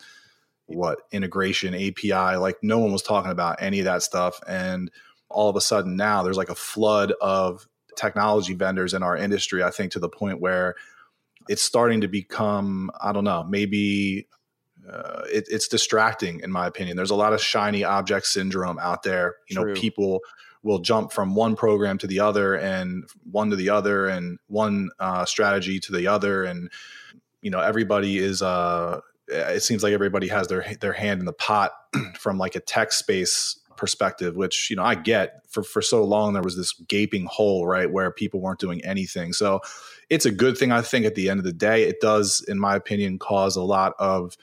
[0.67, 4.39] what integration API, like no one was talking about any of that stuff.
[4.47, 4.91] And
[5.31, 9.63] all of a sudden now there's like a flood of technology vendors in our industry,
[9.63, 10.75] I think to the point where
[11.49, 14.29] it's starting to become, I don't know, maybe
[14.91, 16.97] uh, it, it's distracting in my opinion.
[16.97, 19.37] There's a lot of shiny object syndrome out there.
[19.49, 19.75] You True.
[19.75, 20.21] know, people
[20.63, 24.91] will jump from one program to the other and one to the other and one
[24.99, 26.45] uh, strategy to the other.
[26.45, 26.71] And,
[27.43, 31.33] you know, everybody is, uh, it seems like everybody has their, their hand in the
[31.33, 31.73] pot
[32.19, 36.33] from like a tech space perspective, which, you know, I get for, for so long,
[36.33, 37.91] there was this gaping hole, right.
[37.91, 39.33] Where people weren't doing anything.
[39.33, 39.61] So
[40.11, 40.73] it's a good thing.
[40.73, 43.63] I think at the end of the day, it does, in my opinion, cause a
[43.63, 44.37] lot of,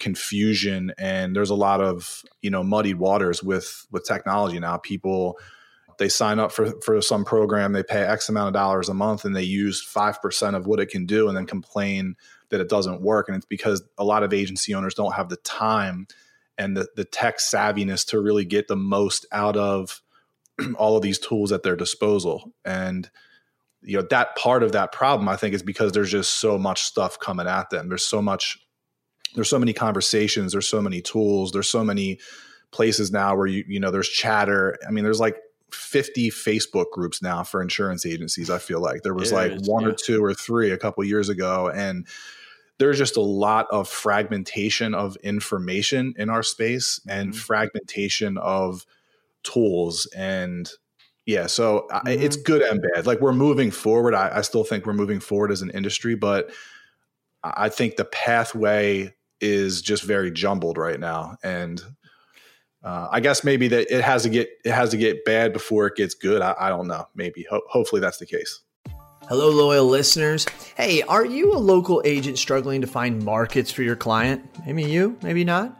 [0.00, 4.76] confusion and there's a lot of you know muddied waters with with technology now.
[4.78, 5.38] People
[5.98, 9.24] they sign up for for some program they pay x amount of dollars a month
[9.24, 12.16] and they use 5% of what it can do and then complain
[12.48, 13.28] that it doesn't work.
[13.28, 16.06] And it's because a lot of agency owners don't have the time
[16.58, 20.00] and the, the tech savviness to really get the most out of
[20.76, 22.52] all of these tools at their disposal.
[22.64, 23.10] And
[23.82, 26.82] you know that part of that problem i think is because there's just so much
[26.82, 27.88] stuff coming at them.
[27.88, 28.58] There's so much
[29.34, 32.18] there's so many conversations there's so many tools there's so many
[32.70, 35.36] places now where you you know there's chatter i mean there's like
[35.72, 39.90] 50 facebook groups now for insurance agencies i feel like there was like one yeah.
[39.90, 42.06] or two or three a couple years ago and
[42.78, 47.38] there's just a lot of fragmentation of information in our space and mm-hmm.
[47.38, 48.84] fragmentation of
[49.42, 50.72] tools and
[51.26, 52.08] yeah so mm-hmm.
[52.08, 55.20] I, it's good and bad like we're moving forward I, I still think we're moving
[55.20, 56.50] forward as an industry but
[57.44, 61.82] i think the pathway is just very jumbled right now, and
[62.82, 65.86] uh, I guess maybe that it has to get it has to get bad before
[65.86, 66.42] it gets good.
[66.42, 67.06] I, I don't know.
[67.14, 68.60] Maybe Ho- hopefully that's the case.
[69.28, 70.44] Hello, loyal listeners.
[70.76, 74.44] Hey, are you a local agent struggling to find markets for your client?
[74.66, 75.79] Maybe you, maybe not.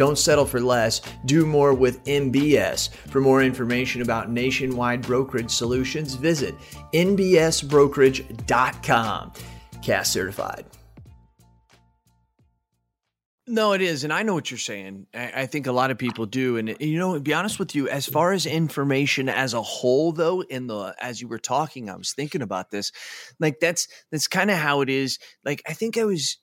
[0.00, 2.88] Don't settle for less, do more with NBS.
[2.88, 6.54] For more information about nationwide brokerage solutions, visit
[6.94, 9.32] nbsbrokerage.com.
[9.82, 10.64] Cass certified.
[13.46, 15.06] No, it is, and I know what you're saying.
[15.12, 17.86] I, think a lot of people do, and you know, to be honest with you,
[17.86, 21.96] as far as information as a whole, though, in the as you were talking, I
[21.96, 22.90] was thinking about this.
[23.38, 25.18] Like that's that's kind of how it is.
[25.44, 26.38] Like I think I was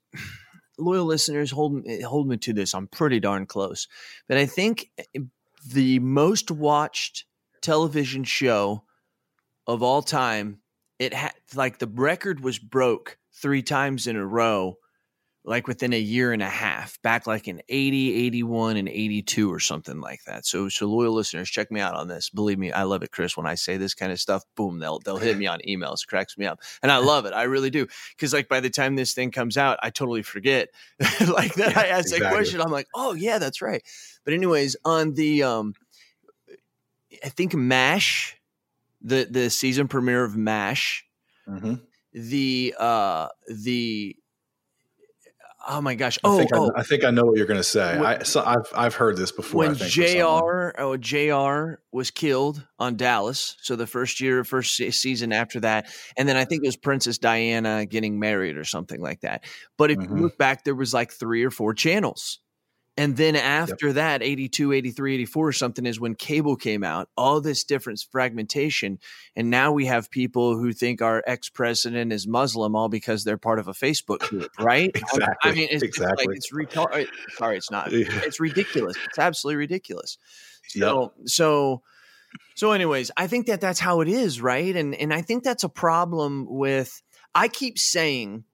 [0.78, 2.74] loyal listeners hold hold me to this.
[2.74, 3.88] I'm pretty darn close,
[4.28, 5.20] but I think eh,
[5.66, 7.26] the most watched
[7.62, 8.84] television show
[9.66, 10.60] of all time,
[11.00, 14.78] it had like the record was broke three times in a row
[15.48, 19.62] like within a year and a half, back like in 80, 81, and 82 or
[19.62, 20.46] something like that.
[20.46, 22.30] So, so loyal listeners, check me out on this.
[22.30, 23.38] Believe me, I love it, Chris.
[23.38, 26.38] When I say this kind of stuff, boom, they'll they'll hit me on emails, cracks
[26.38, 27.34] me up, and I love it.
[27.34, 30.68] I really do, because like by the time this thing comes out, I totally forget.
[31.00, 32.20] like that, yeah, I asked exactly.
[32.20, 32.62] that question.
[32.62, 33.82] I'm like, oh yeah, that's right.
[34.26, 35.76] But anyways, on the um,
[37.24, 38.36] I think M*A*S*H,
[39.02, 41.06] the the season premiere of M*A*S*H,
[41.48, 41.76] mm-hmm.
[42.12, 44.18] the uh the
[45.70, 46.18] Oh my gosh!
[46.24, 46.72] Oh, I think, oh.
[46.76, 47.98] I, I, think I know what you're going to say.
[47.98, 49.60] When, I, so I've I've heard this before.
[49.60, 50.74] When J.R.
[50.78, 51.82] Oh, J.R.
[51.92, 56.46] was killed on Dallas, so the first year, first season after that, and then I
[56.46, 59.44] think it was Princess Diana getting married or something like that.
[59.78, 60.16] But if mm-hmm.
[60.16, 62.40] you look back, there was like three or four channels
[62.98, 63.96] and then after yep.
[63.96, 68.98] that, 82, 83, 84 or something is when cable came out, all this different fragmentation.
[69.36, 73.38] And now we have people who think our ex president is Muslim all because they're
[73.38, 74.90] part of a Facebook group, right?
[74.96, 75.52] exactly.
[75.52, 76.26] I mean, it's, exactly.
[76.26, 77.08] like it's retarded.
[77.38, 77.94] Sorry, it's not.
[77.94, 78.98] It's ridiculous.
[79.06, 80.18] It's absolutely ridiculous.
[80.70, 81.12] So, yep.
[81.28, 81.84] so,
[82.56, 84.76] so, anyways, I think that that's how it is, right?
[84.76, 87.02] And and I think that's a problem with.
[87.36, 88.46] I keep saying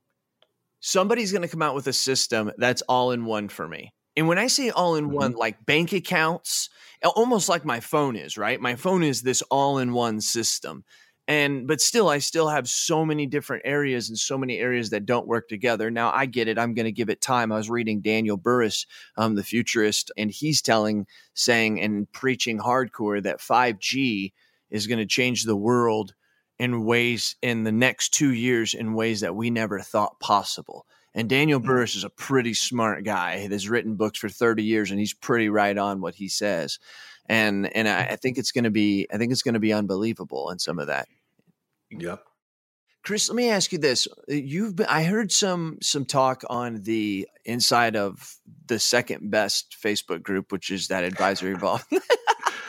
[0.82, 4.28] somebody's going to come out with a system that's all in one for me and
[4.28, 5.40] when I say all in one, mm-hmm.
[5.40, 6.70] like bank accounts,
[7.04, 8.60] almost like my phone is, right?
[8.60, 10.84] My phone is this all in one system.
[11.28, 15.06] and but still i still have so many different areas and so many areas that
[15.06, 17.70] don't work together now i get it i'm going to give it time i was
[17.70, 24.34] reading daniel Burrus, um, the futurist and he's telling saying and preaching hardcore that 5g
[24.70, 26.14] is going to change the world
[26.60, 31.30] in ways in the next two years in ways that we never thought possible and
[31.30, 31.66] Daniel mm.
[31.66, 35.50] Burrus is a pretty smart guy that's written books for 30 years and he's pretty
[35.50, 36.80] right on what he says.
[37.28, 40.60] And and I, I think it's gonna be I think it's gonna be unbelievable in
[40.60, 41.08] some of that.
[41.92, 42.24] Yep.
[43.04, 44.08] Chris, let me ask you this.
[44.28, 48.36] You've been I heard some some talk on the inside of
[48.68, 51.54] the second best Facebook group, which is that advisory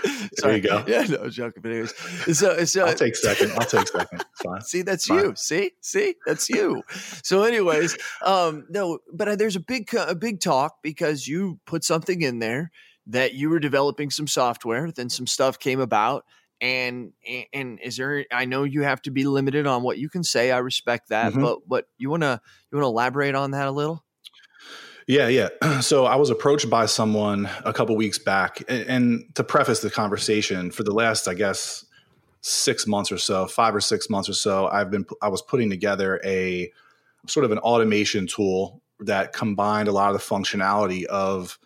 [0.05, 0.31] Evolve.
[0.43, 0.85] there you go.
[0.87, 1.62] Yeah, no joking.
[1.62, 1.95] But anyways,
[2.38, 3.53] so, so I'll take second.
[3.53, 4.25] I'll take second.
[4.43, 4.61] Fine.
[4.62, 5.19] See, that's Fine.
[5.19, 5.33] you.
[5.37, 6.83] See, see, that's you.
[7.23, 11.85] so, anyways, um, no, but uh, there's a big, a big talk because you put
[11.85, 12.71] something in there
[13.07, 16.25] that you were developing some software, then some stuff came about.
[16.61, 17.12] And
[17.53, 18.25] and is there?
[18.33, 20.53] I know you have to be limited on what you can say.
[20.53, 21.43] I respect that, mm-hmm.
[21.43, 22.40] but but you wanna
[22.71, 24.04] you wanna elaborate on that a little?
[25.07, 25.49] Yeah, yeah.
[25.81, 29.90] So I was approached by someone a couple weeks back, and, and, to preface the
[29.90, 31.85] conversation, for the last, I guess,
[32.40, 35.71] six months or so, five or six months or so, I've been I was putting
[35.71, 36.71] together a
[37.27, 41.59] sort of an automation tool that combined a lot of the functionality of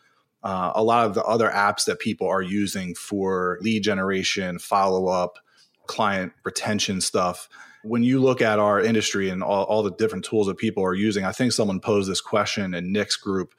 [0.43, 5.09] uh, a lot of the other apps that people are using for lead generation, follow
[5.09, 5.39] up,
[5.87, 7.49] client retention stuff
[7.85, 10.95] when you look at our industry and all, all the different tools that people are
[10.95, 13.55] using, I think someone posed this question in Nick's group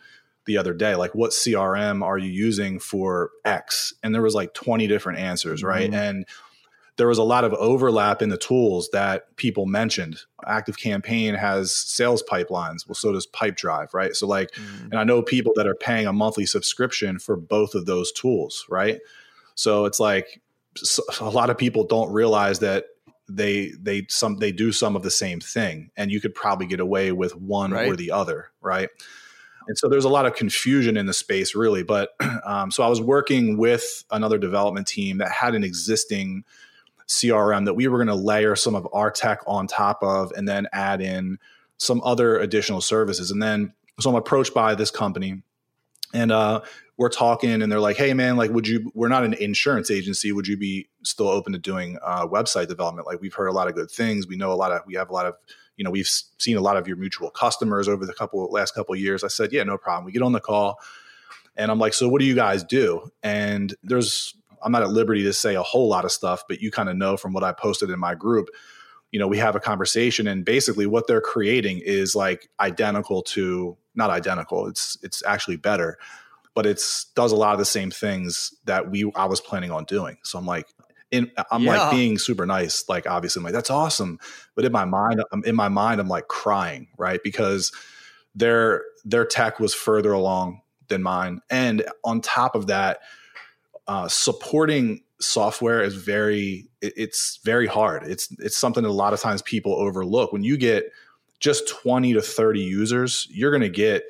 [0.45, 3.93] the other day like what crm are you using for x?
[4.01, 5.91] And there was like 20 different answers right?
[5.91, 5.99] Mm-hmm.
[5.99, 6.25] and
[6.97, 10.19] there was a lot of overlap in the tools that people mentioned.
[10.45, 12.87] Active campaign has sales pipelines.
[12.87, 14.15] Well so does pipedrive right?
[14.15, 14.85] So like mm-hmm.
[14.85, 18.65] and i know people that are paying a monthly subscription for both of those tools
[18.69, 18.99] right?
[19.53, 20.41] So it's like
[21.21, 22.85] a lot of people don't realize that
[23.29, 26.79] they they some they do some of the same thing and you could probably get
[26.79, 27.87] away with one right.
[27.87, 28.89] or the other right
[29.67, 32.87] and so there's a lot of confusion in the space really but um, so i
[32.87, 36.43] was working with another development team that had an existing
[37.07, 40.47] crm that we were going to layer some of our tech on top of and
[40.47, 41.37] then add in
[41.77, 45.41] some other additional services and then so i'm approached by this company
[46.13, 46.61] and uh,
[46.97, 50.31] we're talking and they're like hey man like would you we're not an insurance agency.
[50.31, 53.07] Would you be still open to doing uh, website development?
[53.07, 54.27] Like we've heard a lot of good things.
[54.27, 55.35] We know a lot of we have a lot of
[55.77, 58.95] you know we've seen a lot of your mutual customers over the couple last couple
[58.95, 59.23] years.
[59.23, 60.05] I said yeah no problem.
[60.05, 60.79] We get on the call.
[61.55, 63.11] And i'm like so what do you guys do?
[63.21, 66.71] And there's i'm not at liberty to say a whole lot of stuff but you
[66.71, 68.49] kind of know from what i posted in my group
[69.11, 73.77] you know we have a conversation and basically what they're creating is like identical to
[73.95, 75.97] not identical it's it's actually better
[76.59, 79.85] but it's does a lot of the same things that we I was planning on
[79.85, 80.17] doing.
[80.23, 80.67] So I'm like,
[81.11, 81.77] in, I'm yeah.
[81.77, 84.19] like being super nice, like obviously I'm like that's awesome,
[84.55, 87.21] but in my mind, I'm in my mind, I'm like crying, right?
[87.23, 87.71] Because
[88.35, 92.99] their their tech was further along than mine, and on top of that,
[93.87, 98.03] uh, supporting software is very it, it's very hard.
[98.03, 100.33] It's it's something that a lot of times people overlook.
[100.33, 100.91] When you get
[101.39, 104.03] just 20 to 30 users, you're going to get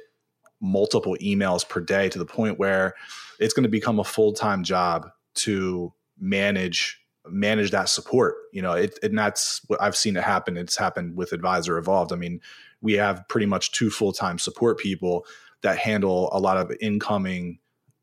[0.62, 2.96] multiple emails per day to the point where
[3.40, 8.98] it's going to become a full-time job to manage manage that support you know it,
[9.04, 12.42] and that's what i've seen it happen it's happened with advisor evolved i mean
[12.82, 15.26] we have pretty much two full-time support people
[15.62, 17.60] that handle a lot of incoming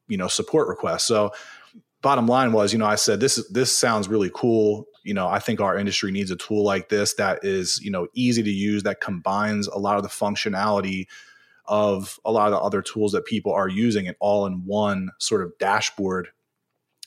[0.07, 1.31] you know support requests so
[2.03, 5.39] bottom line was you know i said this this sounds really cool you know i
[5.39, 8.83] think our industry needs a tool like this that is you know easy to use
[8.83, 11.07] that combines a lot of the functionality
[11.69, 15.11] of a lot of the other tools that people are using it all in one
[15.19, 16.29] sort of dashboard.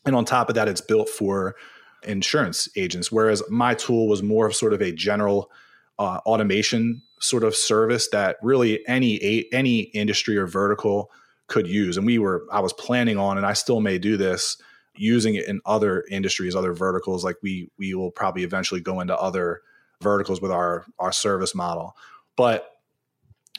[0.06, 1.56] And on top of that, it's built for
[2.04, 3.12] insurance agents.
[3.12, 5.52] Whereas my tool was more of sort of a general
[5.98, 11.12] uh, automation sort of service that really any any industry or vertical
[11.48, 11.98] could use.
[11.98, 14.58] And we were I was planning on, and I still may do this,
[15.00, 17.24] using it in other industries, other verticals.
[17.24, 19.62] Like we we will probably eventually go into other
[20.02, 21.96] verticals with our our service model.
[22.36, 22.70] But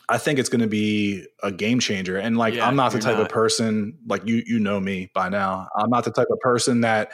[0.09, 2.16] I think it's going to be a game changer.
[2.18, 3.26] And like, yeah, I'm not the type not.
[3.26, 4.42] of person like you.
[4.44, 5.68] You know me by now.
[5.76, 7.12] I'm not the type of person that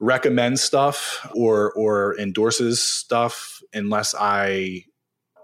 [0.00, 4.84] recommends stuff or or endorses stuff unless I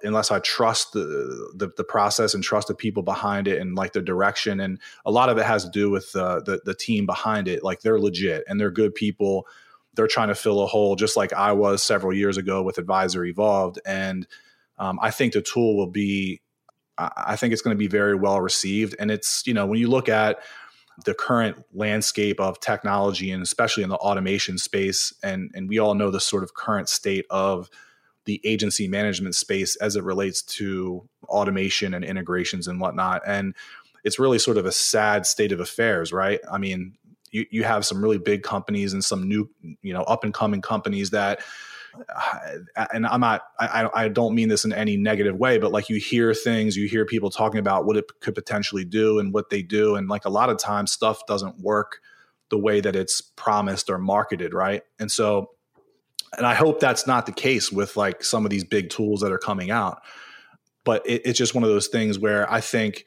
[0.04, 3.92] unless I trust the, the, the process and trust the people behind it and like
[3.92, 4.60] the direction.
[4.60, 7.64] And a lot of it has to do with uh, the the team behind it.
[7.64, 9.46] Like they're legit and they're good people.
[9.94, 13.24] They're trying to fill a hole, just like I was several years ago with Advisor
[13.24, 13.80] Evolved.
[13.86, 14.26] And
[14.78, 16.40] um, I think the tool will be,
[16.98, 18.96] I think it's going to be very well received.
[18.98, 20.40] And it's, you know, when you look at
[21.04, 25.94] the current landscape of technology and especially in the automation space and and we all
[25.94, 27.68] know the sort of current state of
[28.24, 33.54] the agency management space as it relates to automation and integrations and whatnot and
[34.04, 36.96] it's really sort of a sad state of affairs right i mean
[37.30, 39.50] you, you have some really big companies and some new
[39.82, 41.40] you know up and coming companies that
[42.16, 45.88] uh, and I'm not, I, I don't mean this in any negative way, but like
[45.88, 49.50] you hear things, you hear people talking about what it could potentially do and what
[49.50, 49.96] they do.
[49.96, 52.00] And like a lot of times stuff doesn't work
[52.50, 54.54] the way that it's promised or marketed.
[54.54, 54.82] Right.
[54.98, 55.50] And so,
[56.36, 59.32] and I hope that's not the case with like some of these big tools that
[59.32, 60.02] are coming out.
[60.84, 63.04] But it, it's just one of those things where I think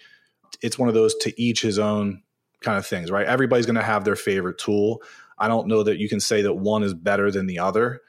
[0.61, 2.23] it's one of those to each his own
[2.61, 3.27] kind of things, right?
[3.27, 5.01] Everybody's going to have their favorite tool.
[5.37, 8.01] I don't know that you can say that one is better than the other.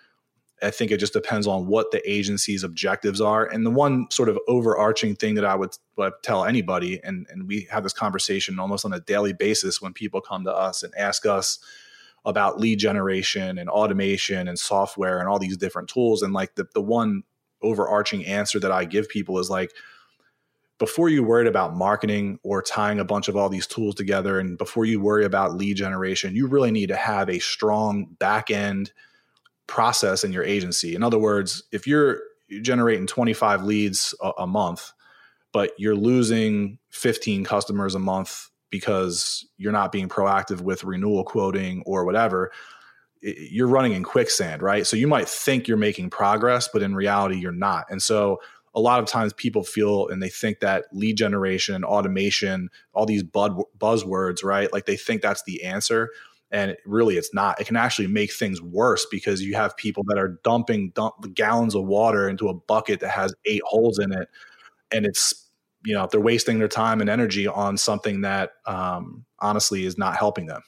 [0.63, 3.45] I think it just depends on what the agency's objectives are.
[3.45, 7.47] And the one sort of overarching thing that I would, would tell anybody, and, and
[7.47, 10.93] we have this conversation almost on a daily basis when people come to us and
[10.97, 11.59] ask us
[12.29, 16.23] about lead generation and automation and software and all these different tools.
[16.23, 17.23] And like the, the one
[17.63, 19.73] overarching answer that I give people is like,
[20.79, 24.59] before you worried about marketing or tying a bunch of all these tools together, and
[24.59, 28.93] before you worry about lead generation, you really need to have a strong back end
[29.67, 30.95] process in your agency.
[30.95, 32.21] In other words, if you're
[32.61, 34.93] generating 25 leads a, a month,
[35.53, 41.83] but you're losing 15 customers a month because you're not being proactive with renewal quoting
[41.87, 42.51] or whatever,
[43.23, 44.87] you're running in quicksand, right?
[44.87, 47.87] So you might think you're making progress, but in reality, you're not.
[47.91, 48.41] And so
[48.75, 53.25] a lot of times people feel and they think that lead generation, automation, all these
[53.25, 54.73] buzzwords, right?
[54.73, 56.11] Like they think that's the answer
[56.51, 60.19] and really it's not it can actually make things worse because you have people that
[60.19, 64.29] are dumping dump gallons of water into a bucket that has eight holes in it
[64.91, 65.48] and it's
[65.89, 70.17] you know they're wasting their time and energy on something that um, honestly is not
[70.17, 70.63] helping them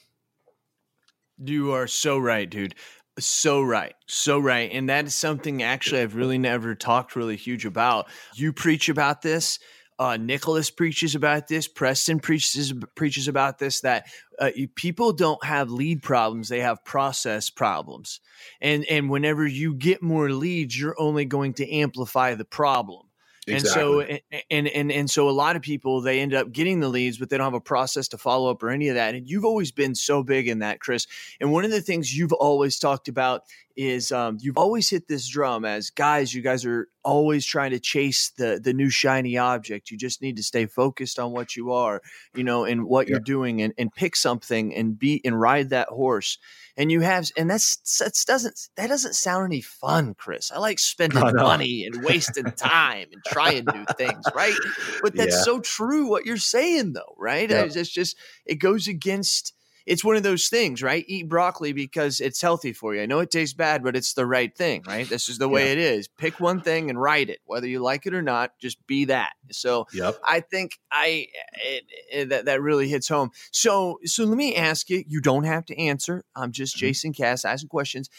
[1.37, 2.73] you are so right dude
[3.19, 7.65] so right so right and that is something actually i've really never talked really huge
[7.65, 9.59] about you preach about this
[9.99, 11.67] uh, Nicholas preaches about this.
[11.67, 13.81] Preston preaches preaches about this.
[13.81, 14.07] That
[14.39, 18.19] uh, people don't have lead problems; they have process problems.
[18.59, 23.10] And and whenever you get more leads, you're only going to amplify the problem.
[23.53, 23.81] Exactly.
[23.81, 26.89] And so and, and and so a lot of people they end up getting the
[26.89, 29.15] leads, but they don't have a process to follow up or any of that.
[29.15, 31.07] And you've always been so big in that, Chris.
[31.39, 33.43] And one of the things you've always talked about
[33.89, 36.33] is um, you've always hit this drum as guys.
[36.33, 39.91] You guys are always trying to chase the the new shiny object.
[39.91, 42.01] You just need to stay focused on what you are,
[42.35, 43.11] you know, and what yeah.
[43.11, 46.37] you're doing, and, and pick something and be and ride that horse.
[46.77, 50.51] And you have, and that's that doesn't that doesn't sound any fun, Chris.
[50.51, 54.55] I like spending money and wasting time and trying new things, right?
[55.01, 55.43] But that's yeah.
[55.43, 56.07] so true.
[56.07, 57.49] What you're saying, though, right?
[57.49, 57.63] Yeah.
[57.63, 59.53] It's just it goes against
[59.85, 61.03] it's one of those things, right?
[61.07, 63.01] Eat broccoli because it's healthy for you.
[63.01, 65.07] I know it tastes bad, but it's the right thing, right?
[65.07, 65.71] This is the way yeah.
[65.73, 66.07] it is.
[66.07, 68.51] Pick one thing and write it, whether you like it or not.
[68.59, 69.33] Just be that.
[69.51, 70.17] So, yep.
[70.23, 71.27] I think I
[71.63, 73.31] it, it, that that really hits home.
[73.51, 75.03] So, so let me ask you.
[75.07, 76.23] You don't have to answer.
[76.35, 76.87] I'm just mm-hmm.
[76.87, 78.09] Jason Cass asking questions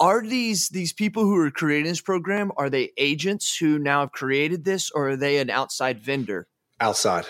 [0.00, 4.12] are these these people who are creating this program are they agents who now have
[4.12, 6.48] created this or are they an outside vendor
[6.80, 7.26] outside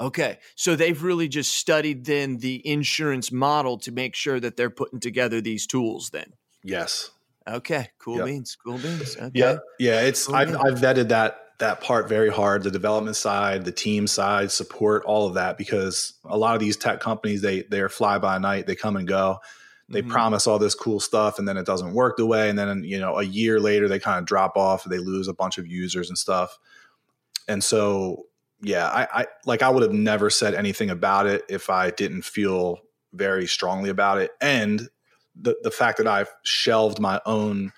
[0.00, 0.38] Okay.
[0.54, 4.98] So they've really just studied then the insurance model to make sure that they're putting
[4.98, 6.32] together these tools then.
[6.64, 7.10] Yes.
[7.46, 7.90] Okay.
[7.98, 8.26] Cool yep.
[8.26, 8.56] beans.
[8.64, 9.16] Cool beans.
[9.16, 9.30] Okay.
[9.34, 9.58] Yeah.
[9.78, 10.02] Yeah.
[10.02, 14.06] It's cool I've, I've vetted that that part very hard, the development side, the team
[14.06, 18.18] side, support, all of that, because a lot of these tech companies, they they're fly
[18.18, 19.38] by night, they come and go.
[19.90, 20.10] They mm-hmm.
[20.10, 22.48] promise all this cool stuff and then it doesn't work the way.
[22.48, 25.34] And then, you know, a year later they kind of drop off, they lose a
[25.34, 26.58] bunch of users and stuff.
[27.48, 28.26] And so
[28.62, 32.22] yeah, I, I like I would have never said anything about it if I didn't
[32.22, 32.80] feel
[33.12, 34.32] very strongly about it.
[34.40, 34.88] And
[35.34, 37.72] the the fact that I've shelved my own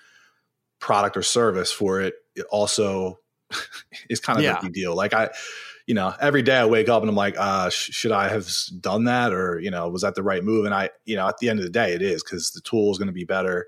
[0.79, 3.19] product or service for it, it also
[4.09, 4.57] is kind of yeah.
[4.57, 4.95] a big deal.
[4.95, 5.29] Like I,
[5.87, 8.49] you know, every day I wake up and I'm like, uh, sh- should I have
[8.79, 10.65] done that or you know, was that the right move?
[10.65, 12.91] And I, you know, at the end of the day, it is because the tool
[12.91, 13.67] is going to be better,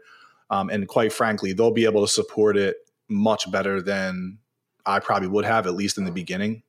[0.50, 4.40] um, and quite frankly, they'll be able to support it much better than
[4.86, 6.64] I probably would have, at least in the beginning.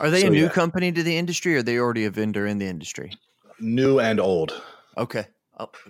[0.00, 0.48] Are they so, a new yeah.
[0.48, 3.12] company to the industry or are they already a vendor in the industry?
[3.60, 4.60] New and old.
[4.96, 5.26] Okay.
[5.58, 5.70] Oh.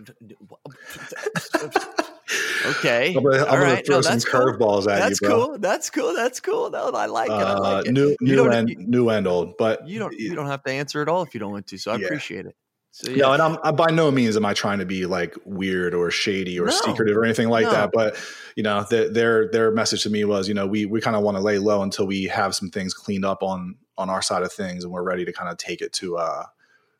[2.66, 3.14] okay.
[3.16, 5.46] I'm gonna, I'm gonna throw no, some curveballs at that's you, bro.
[5.46, 5.58] Cool.
[5.58, 6.14] That's cool.
[6.14, 6.70] That's cool.
[6.70, 7.34] No, I like it.
[7.34, 7.92] I like uh, it.
[7.92, 9.56] New, new and you, new and old.
[9.56, 11.78] But you don't you don't have to answer at all if you don't want to.
[11.78, 12.06] So I yeah.
[12.06, 12.56] appreciate it.
[12.90, 13.22] So, yeah.
[13.22, 16.10] No, and I'm I, by no means am I trying to be like weird or
[16.10, 17.72] shady or no, secretive or anything like no.
[17.72, 17.90] that.
[17.92, 18.16] But
[18.54, 21.22] you know, the, their their message to me was, you know, we we kind of
[21.22, 24.42] want to lay low until we have some things cleaned up on on our side
[24.42, 26.44] of things, and we're ready to kind of take it to uh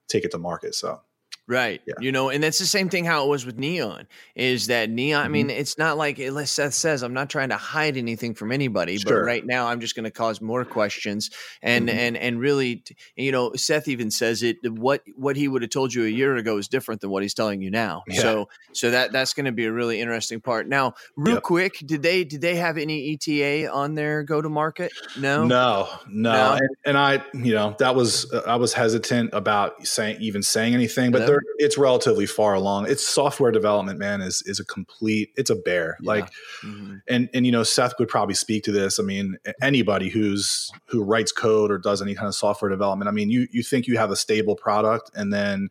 [0.08, 0.74] take it to market.
[0.74, 1.00] So
[1.48, 1.80] Right.
[1.86, 1.94] Yeah.
[2.00, 5.22] You know, and that's the same thing how it was with Neon is that Neon,
[5.22, 5.26] mm-hmm.
[5.26, 8.96] I mean, it's not like Seth says, I'm not trying to hide anything from anybody,
[8.98, 9.18] sure.
[9.18, 11.30] but right now I'm just going to cause more questions
[11.60, 11.98] and, mm-hmm.
[11.98, 12.84] and, and really,
[13.16, 16.36] you know, Seth even says it, what, what he would have told you a year
[16.36, 18.04] ago is different than what he's telling you now.
[18.06, 18.20] Yeah.
[18.20, 20.68] So, so that, that's going to be a really interesting part.
[20.68, 21.42] Now, real yep.
[21.42, 24.92] quick, did they, did they have any ETA on their go to market?
[25.18, 26.32] No, no, no.
[26.32, 26.52] no?
[26.54, 30.74] And, and, I, you know, that was, uh, I was hesitant about saying, even saying
[30.74, 32.88] anything, but they're, it's relatively far along.
[32.88, 35.96] It's software development, man, is is a complete it's a bear.
[36.00, 36.08] Yeah.
[36.08, 36.30] Like
[36.62, 36.96] mm-hmm.
[37.08, 38.98] and and you know, Seth would probably speak to this.
[38.98, 43.12] I mean, anybody who's who writes code or does any kind of software development, I
[43.12, 45.68] mean, you you think you have a stable product and then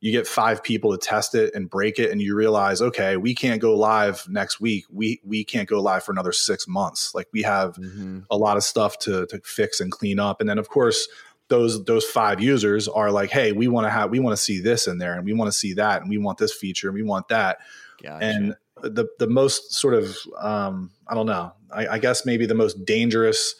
[0.00, 3.34] you get five people to test it and break it and you realize okay we
[3.34, 7.28] can't go live next week we we can't go live for another six months like
[7.32, 8.20] we have mm-hmm.
[8.30, 11.06] a lot of stuff to to fix and clean up and then of course
[11.50, 14.60] those those five users are like, hey, we want to have we want to see
[14.60, 16.94] this in there, and we want to see that, and we want this feature, and
[16.94, 17.58] we want that.
[18.02, 18.24] Gotcha.
[18.24, 22.54] And the the most sort of um, I don't know, I, I guess maybe the
[22.54, 23.54] most dangerous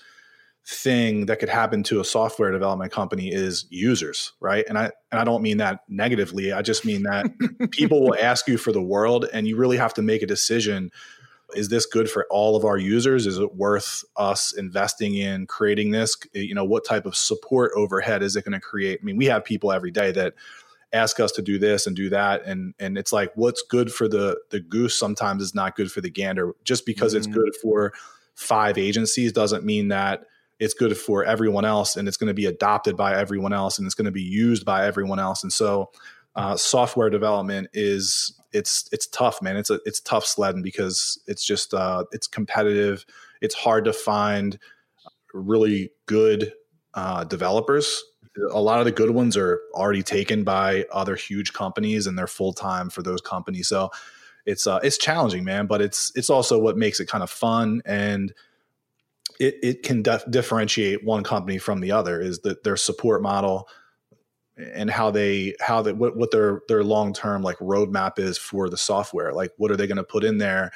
[0.67, 4.65] thing that could happen to a software development company is users, right?
[4.69, 6.53] And I and I don't mean that negatively.
[6.53, 7.27] I just mean that
[7.73, 10.91] people will ask you for the world and you really have to make a decision
[11.55, 13.27] is this good for all of our users?
[13.27, 16.17] Is it worth us investing in creating this?
[16.33, 19.01] You know, what type of support overhead is it going to create?
[19.03, 20.35] I mean, we have people every day that
[20.93, 24.09] ask us to do this and do that and and it's like what's good for
[24.09, 27.19] the the goose sometimes is not good for the gander just because mm-hmm.
[27.19, 27.93] it's good for
[28.35, 30.25] five agencies doesn't mean that
[30.59, 33.87] it's good for everyone else and it's going to be adopted by everyone else and
[33.87, 35.91] it's going to be used by everyone else and so
[36.35, 39.57] uh, software development is it's it's tough, man.
[39.57, 43.05] It's a it's tough sledding because it's just uh, it's competitive.
[43.41, 44.59] It's hard to find
[45.33, 46.53] really good
[46.95, 48.03] uh, developers.
[48.53, 52.27] A lot of the good ones are already taken by other huge companies, and they're
[52.27, 53.69] full time for those companies.
[53.69, 53.91] So
[54.47, 55.67] it's uh, it's challenging, man.
[55.67, 58.33] But it's it's also what makes it kind of fun and
[59.41, 63.67] it, it can def- differentiate one company from the other is that their support model
[64.75, 68.69] and how they how they what, what their their long term like roadmap is for
[68.69, 69.33] the software.
[69.33, 70.73] Like what are they going to put in there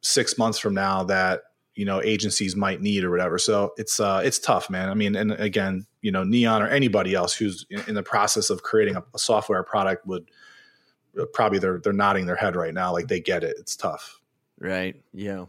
[0.00, 1.42] six months from now that
[1.74, 3.38] you know agencies might need or whatever.
[3.38, 4.88] So it's uh it's tough, man.
[4.88, 8.50] I mean, and again, you know, Neon or anybody else who's in, in the process
[8.50, 10.30] of creating a, a software product would
[11.20, 13.56] uh, probably they're they're nodding their head right now, like they get it.
[13.58, 14.20] It's tough.
[14.58, 15.02] Right.
[15.12, 15.46] Yeah.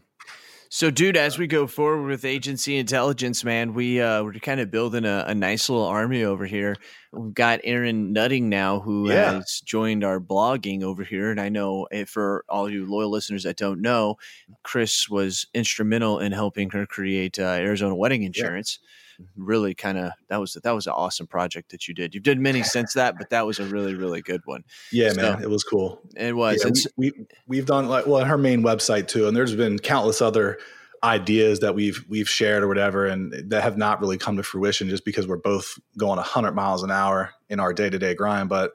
[0.70, 4.70] So, dude, as we go forward with agency intelligence, man, we uh, we're kind of
[4.70, 6.76] building a, a, nice little army over here.
[7.10, 9.32] We've got Aaron Nutting now, who yeah.
[9.32, 13.44] has joined our blogging over here, and I know eh, for all you loyal listeners
[13.44, 14.16] that don't know,
[14.62, 18.78] Chris was instrumental in helping her create uh, Arizona Wedding Insurance.
[18.82, 18.88] Yeah
[19.36, 22.14] really kind of that was that was an awesome project that you did.
[22.14, 24.64] You've done many since that, but that was a really really good one.
[24.92, 26.00] Yeah, so, man, it was cool.
[26.16, 26.64] It was.
[26.64, 27.12] Yeah, we,
[27.46, 30.58] we have done like well her main website too, and there's been countless other
[31.02, 34.88] ideas that we've we've shared or whatever, and that have not really come to fruition
[34.88, 38.48] just because we're both going 100 miles an hour in our day to day grind.
[38.48, 38.72] But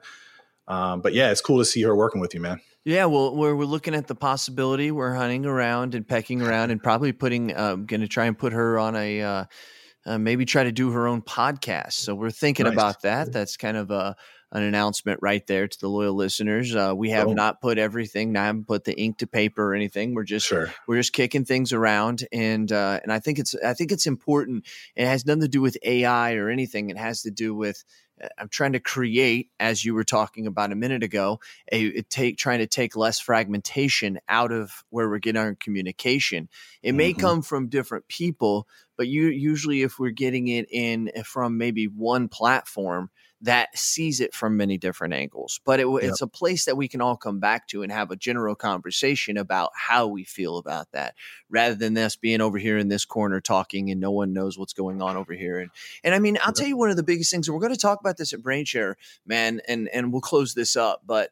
[0.68, 2.60] um, but yeah, it's cool to see her working with you, man.
[2.84, 4.90] Yeah, well, we're, we're looking at the possibility.
[4.90, 7.54] We're hunting around and pecking around, and probably putting.
[7.54, 9.44] Uh, going to try and put her on a uh,
[10.06, 11.92] uh, maybe try to do her own podcast.
[11.92, 12.72] So we're thinking nice.
[12.72, 13.32] about that.
[13.32, 14.16] That's kind of a
[14.54, 16.74] an announcement right there to the loyal listeners.
[16.74, 17.32] Uh, we have oh.
[17.32, 20.14] not put everything, not put the ink to paper or anything.
[20.14, 20.72] We're just sure.
[20.86, 24.64] we're just kicking things around, and uh, and I think it's I think it's important.
[24.94, 26.88] It has nothing to do with AI or anything.
[26.90, 28.03] It has to do with uh,
[28.38, 31.40] I'm trying to create, as you were talking about a minute ago,
[31.72, 36.48] a take trying to take less fragmentation out of where we're getting our communication.
[36.82, 37.20] It may mm-hmm.
[37.20, 42.28] come from different people, but you usually if we're getting it in from maybe one
[42.28, 43.10] platform
[43.44, 45.60] that sees it from many different angles.
[45.66, 46.02] But it, yep.
[46.02, 49.36] it's a place that we can all come back to and have a general conversation
[49.36, 51.14] about how we feel about that,
[51.50, 54.72] rather than us being over here in this corner talking and no one knows what's
[54.72, 55.58] going on over here.
[55.58, 55.70] And
[56.02, 57.50] and I mean, I'll tell you one of the biggest things.
[57.50, 58.94] We're going to talk about this at BrainShare,
[59.26, 61.02] man, and and we'll close this up.
[61.04, 61.30] But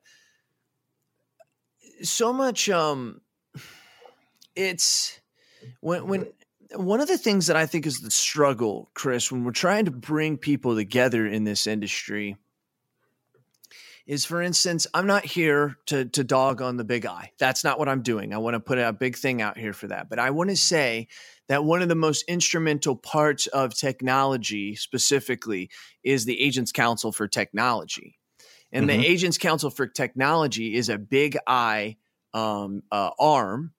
[2.03, 3.23] so much, um,
[4.55, 5.19] it's
[5.81, 6.27] when when
[6.77, 9.91] one of the things that I think is the struggle, Chris, when we're trying to
[9.91, 12.37] bring people together in this industry
[14.07, 17.31] is for instance, I'm not here to to dog on the Big I.
[17.39, 18.35] That's not what I'm doing.
[18.35, 20.09] I want to put a big thing out here for that.
[20.09, 21.09] But I want to say
[21.49, 25.71] that one of the most instrumental parts of technology specifically
[26.03, 28.19] is the Agents Council for Technology.
[28.73, 29.01] And mm-hmm.
[29.01, 31.97] the Agents Council for Technology is a Big I
[32.35, 33.73] um, uh, arm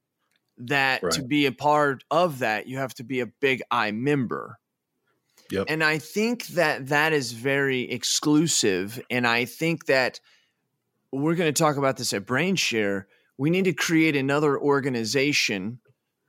[0.68, 1.14] that right.
[1.14, 4.60] to be a part of that, you have to be a big I member.
[5.52, 5.66] Yep.
[5.70, 9.02] And I think that that is very exclusive.
[9.10, 10.20] And I think that
[11.12, 13.06] we're going to talk about this at BrainShare.
[13.38, 15.80] We need to create another organization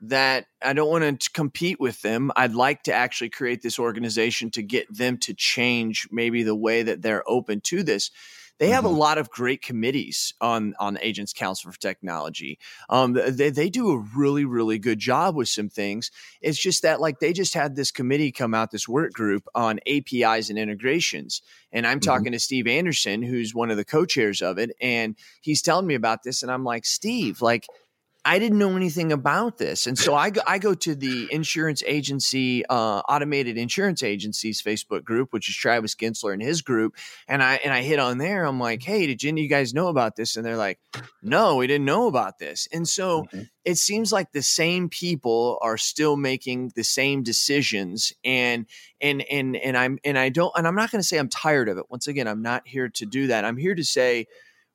[0.00, 2.30] that I don't want to compete with them.
[2.36, 6.82] I'd like to actually create this organization to get them to change maybe the way
[6.82, 8.10] that they're open to this.
[8.58, 8.94] They have mm-hmm.
[8.94, 12.58] a lot of great committees on on Agents Council for Technology.
[12.88, 16.10] Um, they they do a really really good job with some things.
[16.40, 19.80] It's just that like they just had this committee come out, this work group on
[19.86, 21.42] APIs and integrations,
[21.72, 22.10] and I'm mm-hmm.
[22.10, 25.94] talking to Steve Anderson, who's one of the co-chairs of it, and he's telling me
[25.94, 27.66] about this, and I'm like, Steve, like
[28.26, 29.86] I didn't know anything about this.
[29.86, 35.04] And so I go, I go to the insurance agency, uh, automated insurance agencies Facebook
[35.04, 36.94] group, which is Travis Ginsler and his group.
[37.28, 38.44] And I, and I hit on there.
[38.44, 40.36] I'm like, Hey, did of you guys know about this?
[40.36, 40.78] And they're like,
[41.22, 42.66] no, we didn't know about this.
[42.72, 43.42] And so mm-hmm.
[43.64, 48.14] it seems like the same people are still making the same decisions.
[48.24, 48.66] And,
[49.02, 51.68] and, and, and I'm, and I don't, and I'm not going to say I'm tired
[51.68, 51.90] of it.
[51.90, 53.44] Once again, I'm not here to do that.
[53.44, 54.26] I'm here to say,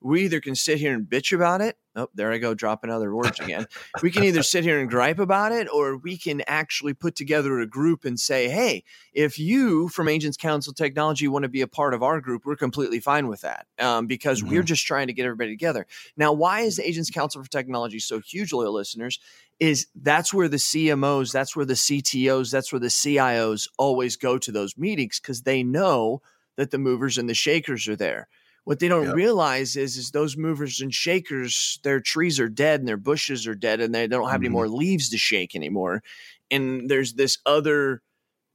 [0.02, 1.78] we either can sit here and bitch about it.
[1.95, 3.66] Oh, there I go, dropping other words again.
[4.02, 7.60] we can either sit here and gripe about it, or we can actually put together
[7.60, 11.68] a group and say, hey, if you from Agents Council Technology want to be a
[11.68, 14.52] part of our group, we're completely fine with that um, because mm-hmm.
[14.52, 15.86] we're just trying to get everybody together.
[16.16, 19.20] Now, why is the Agents Council for Technology so huge, loyal listeners?
[19.60, 24.38] Is that's where the CMOs, that's where the CTOs, that's where the CIOs always go
[24.38, 26.22] to those meetings because they know
[26.56, 28.30] that the movers and the shakers are there.
[28.70, 29.16] What they don't yep.
[29.16, 33.56] realize is, is those movers and shakers, their trees are dead and their bushes are
[33.56, 34.46] dead, and they, don't have mm-hmm.
[34.46, 36.04] any more leaves to shake anymore.
[36.52, 38.04] And there's this other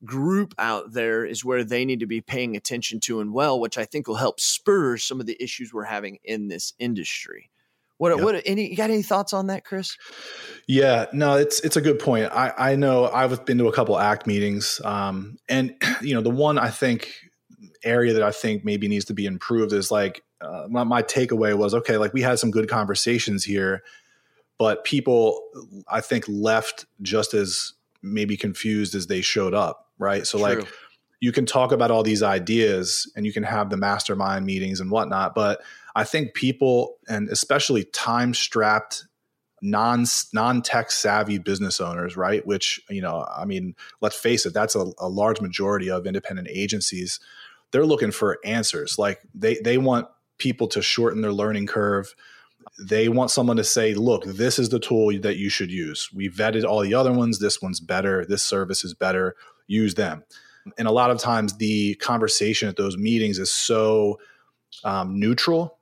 [0.04, 3.76] group out there is where they need to be paying attention to and well, which
[3.76, 7.50] I think will help spur some of the issues we're having in this industry.
[7.98, 8.24] What yep.
[8.24, 9.96] what any you got any thoughts on that, Chris?
[10.68, 12.30] Yeah, no, it's it's a good point.
[12.32, 16.30] I I know I've been to a couple ACT meetings, um, and you know the
[16.30, 17.12] one I think
[17.84, 21.56] area that I think maybe needs to be improved is like uh, my, my takeaway
[21.56, 23.82] was okay, like we had some good conversations here,
[24.58, 25.42] but people
[25.88, 27.72] I think left just as
[28.02, 30.26] maybe confused as they showed up, right?
[30.26, 30.46] So True.
[30.48, 30.68] like
[31.20, 34.90] you can talk about all these ideas and you can have the mastermind meetings and
[34.90, 35.62] whatnot, but
[35.94, 39.06] I think people and especially time strapped
[39.62, 40.04] non
[40.34, 42.46] non tech savvy business owners, right?
[42.46, 46.48] Which you know, I mean, let's face it, that's a, a large majority of independent
[46.50, 47.18] agencies
[47.74, 49.00] they're looking for answers.
[49.00, 50.06] Like they they want
[50.38, 52.14] people to shorten their learning curve.
[52.78, 56.08] They want someone to say, "Look, this is the tool that you should use.
[56.14, 57.40] We vetted all the other ones.
[57.40, 58.24] This one's better.
[58.24, 59.34] This service is better.
[59.66, 60.22] Use them."
[60.78, 64.20] And a lot of times, the conversation at those meetings is so
[64.84, 65.76] um, neutral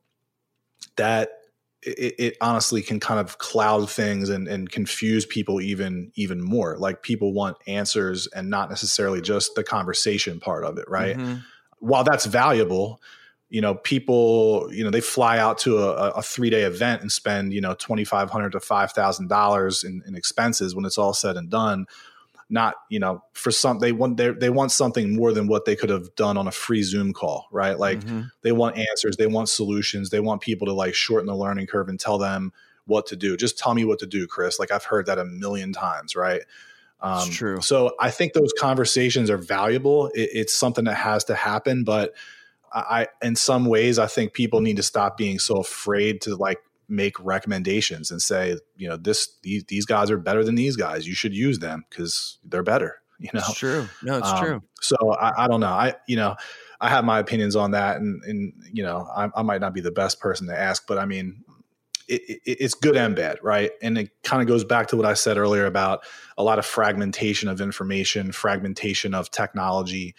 [0.97, 1.29] that
[1.83, 6.79] it, it, honestly can kind of cloud things and, and confuse people even even more.
[6.79, 11.19] Like people want answers and not necessarily just the conversation part of it, right?
[11.19, 11.41] Mm-hmm
[11.83, 13.01] while that's valuable,
[13.51, 17.11] you know, people, you know, they fly out to a, a three day event and
[17.11, 20.97] spend, you know, twenty five hundred to five thousand dollars in, in expenses when it's
[20.97, 21.87] all said and done.
[22.49, 25.75] Not, you know, for some they want they they want something more than what they
[25.75, 27.79] could have done on a free Zoom call, right?
[27.79, 28.23] Like mm-hmm.
[28.43, 31.89] they want answers, they want solutions, they want people to like shorten the learning curve
[31.89, 32.53] and tell them
[32.87, 33.37] what to do.
[33.37, 34.59] Just tell me what to do, Chris.
[34.59, 36.43] Like I've heard that a million times, right?
[37.03, 37.61] Um, true.
[37.61, 40.07] So I think those conversations are valuable.
[40.09, 42.15] It, it's something that has to happen, but
[42.73, 46.59] I, in some ways, I think people need to stop being so afraid to like
[46.89, 51.07] make recommendations and say, you know, this these, these guys are better than these guys.
[51.07, 52.99] You should use them because they're better.
[53.23, 53.89] You know, it's true.
[54.03, 54.63] No, it's um, true.
[54.81, 55.69] So I, I don't know.
[55.69, 56.35] I you know.
[56.81, 59.81] I have my opinions on that, and and you know, I, I, might not be
[59.81, 61.45] the best person to ask, but I mean,
[62.13, 63.73] it, it, it's good and bad, right?
[63.83, 66.05] And it kind of goes back to what I said earlier about
[66.37, 70.15] a lot of fragmentation of information, fragmentation of technology.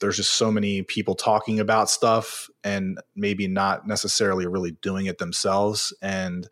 [0.00, 5.18] There's just so many people talking about stuff and maybe not necessarily really doing it
[5.18, 5.92] themselves.
[6.00, 6.48] And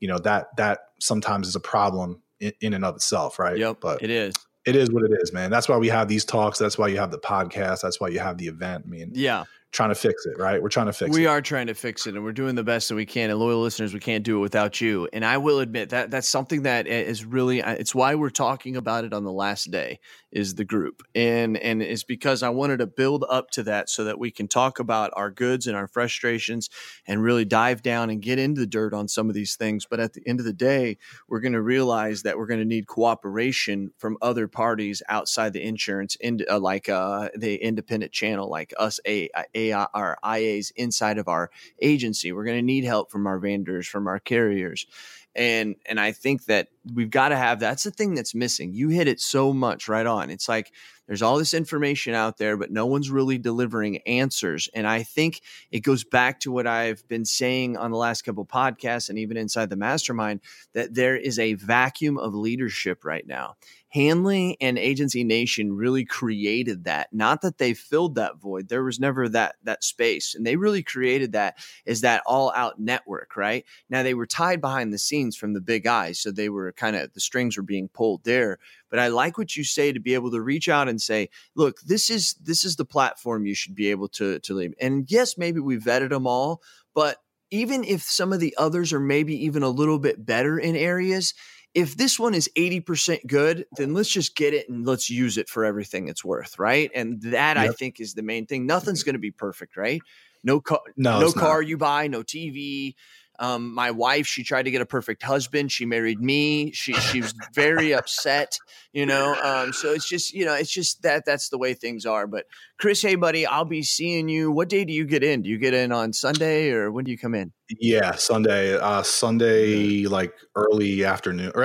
[0.00, 3.56] you know that that sometimes is a problem in, in and of itself, right?
[3.56, 5.50] Yep, but it is it is what it is, man.
[5.50, 6.58] That's why we have these talks.
[6.58, 7.82] That's why you have the podcast.
[7.82, 8.84] That's why you have the event.
[8.86, 9.44] I mean, yeah,
[9.74, 10.62] trying to fix it, right?
[10.62, 11.22] We're trying to fix we it.
[11.22, 13.28] We are trying to fix it and we're doing the best that we can.
[13.28, 15.08] And loyal listeners, we can't do it without you.
[15.12, 19.04] And I will admit that that's something that is really it's why we're talking about
[19.04, 19.98] it on the last day
[20.30, 21.02] is the group.
[21.14, 24.46] And and it's because I wanted to build up to that so that we can
[24.46, 26.70] talk about our goods and our frustrations
[27.08, 29.86] and really dive down and get into the dirt on some of these things.
[29.90, 30.98] But at the end of the day,
[31.28, 35.64] we're going to realize that we're going to need cooperation from other parties outside the
[35.64, 41.18] insurance in uh, like uh, the independent channel like us a, a our IAs inside
[41.18, 41.50] of our
[41.80, 42.32] agency.
[42.32, 44.86] We're going to need help from our vendors, from our carriers,
[45.34, 48.72] and and I think that we've got to have that's the thing that's missing.
[48.72, 50.30] You hit it so much right on.
[50.30, 50.72] It's like
[51.06, 54.68] there's all this information out there, but no one's really delivering answers.
[54.74, 55.40] And I think
[55.70, 59.36] it goes back to what I've been saying on the last couple podcasts and even
[59.36, 60.40] inside the mastermind
[60.72, 63.56] that there is a vacuum of leadership right now.
[63.94, 67.12] Hanley and Agency Nation really created that.
[67.12, 68.68] Not that they filled that void.
[68.68, 70.34] There was never that that space.
[70.34, 73.64] And they really created that is that all-out network, right?
[73.88, 76.18] Now they were tied behind the scenes from the Big I's.
[76.18, 78.58] So they were kind of the strings were being pulled there.
[78.94, 81.80] But I like what you say to be able to reach out and say, look,
[81.80, 84.72] this is this is the platform you should be able to to leave.
[84.80, 86.62] And yes, maybe we vetted them all,
[86.94, 87.16] but
[87.50, 91.34] even if some of the others are maybe even a little bit better in areas,
[91.74, 95.48] if this one is 80% good, then let's just get it and let's use it
[95.48, 96.88] for everything it's worth, right?
[96.94, 97.70] And that yep.
[97.70, 98.64] I think is the main thing.
[98.64, 100.00] Nothing's going to be perfect, right?
[100.44, 101.68] No car, no, no car not.
[101.68, 102.94] you buy, no TV,
[103.38, 105.72] um, my wife, she tried to get a perfect husband.
[105.72, 106.70] She married me.
[106.72, 108.58] She she was very upset,
[108.92, 109.34] you know.
[109.42, 112.26] Um, so it's just you know it's just that that's the way things are.
[112.26, 112.46] But
[112.78, 114.52] Chris, hey buddy, I'll be seeing you.
[114.52, 115.42] What day do you get in?
[115.42, 117.52] Do you get in on Sunday or when do you come in?
[117.80, 118.76] Yeah, Sunday.
[118.76, 121.52] Uh, Sunday, like early afternoon.
[121.54, 121.64] Or,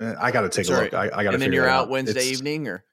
[0.00, 0.80] uh, I got to take Sorry.
[0.80, 0.94] a look.
[0.94, 1.34] I, I got to.
[1.34, 2.84] And then you're out, out Wednesday it's, evening, or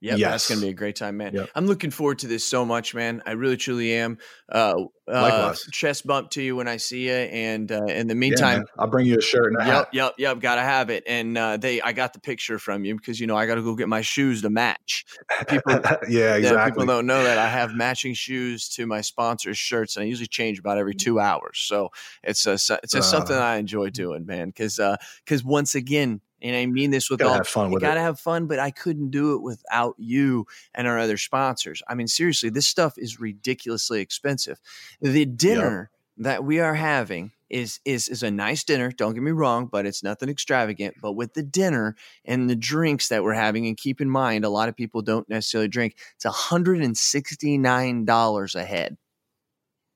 [0.00, 0.30] yeah, yes.
[0.30, 1.34] that's going to be a great time, man.
[1.34, 1.50] Yep.
[1.54, 3.22] I'm looking forward to this so much, man.
[3.24, 4.18] I really, truly am.
[4.48, 8.58] Uh, uh, chest bump to you when I see you, and uh, in the meantime,
[8.58, 9.88] yeah, I'll bring you a shirt and a yep, hat.
[9.92, 11.04] Yep, yep, got to have it.
[11.06, 13.62] And uh, they, I got the picture from you because you know I got to
[13.62, 15.06] go get my shoes to match.
[15.48, 15.72] People,
[16.08, 16.42] yeah, exactly.
[16.42, 20.06] Yeah, people don't know that I have matching shoes to my sponsors' shirts, and I
[20.06, 21.58] usually change about every two hours.
[21.58, 21.90] So
[22.22, 23.40] it's a, it's a, something uh.
[23.40, 24.48] I enjoy doing, man.
[24.48, 27.80] Because because uh, once again, and I mean this with gotta all have fun with
[27.80, 28.04] gotta it.
[28.04, 31.82] have fun, but I couldn't do it without you and our other sponsors.
[31.88, 34.60] I mean, seriously, this stuff is ridiculously expensive.
[35.00, 36.24] The dinner yep.
[36.24, 38.90] that we are having is is is a nice dinner.
[38.90, 40.96] Don't get me wrong, but it's nothing extravagant.
[41.00, 44.50] But with the dinner and the drinks that we're having, and keep in mind, a
[44.50, 45.96] lot of people don't necessarily drink.
[46.16, 48.96] It's hundred and sixty nine dollars a head.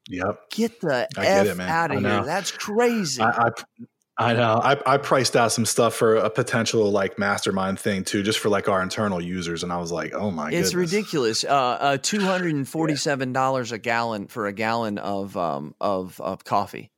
[0.09, 0.51] Yep.
[0.51, 2.25] Get the I f it, out of here.
[2.25, 3.23] That's crazy.
[3.23, 3.51] I, I,
[4.21, 4.61] I know.
[4.63, 8.51] I, I priced out some stuff for a potential like mastermind thing too, just for
[8.51, 10.55] like our internal users, and I was like, "Oh my!" God.
[10.55, 10.93] It's goodness.
[10.93, 11.45] ridiculous.
[11.45, 13.77] Uh, uh two hundred and forty-seven dollars yeah.
[13.77, 16.91] a gallon for a gallon of um of of coffee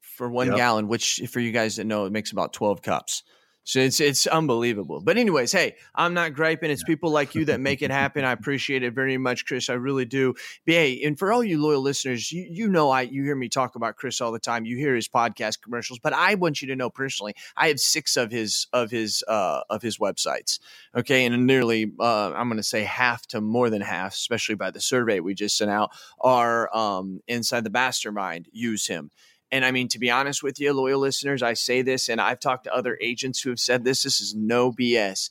[0.00, 0.56] for one yep.
[0.56, 3.22] gallon, which for you guys that know, it makes about twelve cups.
[3.64, 5.00] So it's it's unbelievable.
[5.00, 6.70] But anyways, hey, I'm not griping.
[6.70, 8.24] It's people like you that make it happen.
[8.24, 9.70] I appreciate it very much, Chris.
[9.70, 10.34] I really do.
[10.66, 13.48] But hey, and for all you loyal listeners, you you know I you hear me
[13.48, 14.64] talk about Chris all the time.
[14.64, 18.16] You hear his podcast commercials, but I want you to know personally, I have six
[18.16, 20.58] of his of his uh of his websites.
[20.96, 24.70] Okay, and nearly uh, I'm going to say half to more than half, especially by
[24.70, 25.90] the survey we just sent out,
[26.20, 29.10] are um, inside the mastermind use him.
[29.52, 32.40] And I mean, to be honest with you, loyal listeners, I say this, and I've
[32.40, 34.02] talked to other agents who have said this.
[34.02, 35.28] This is no BS.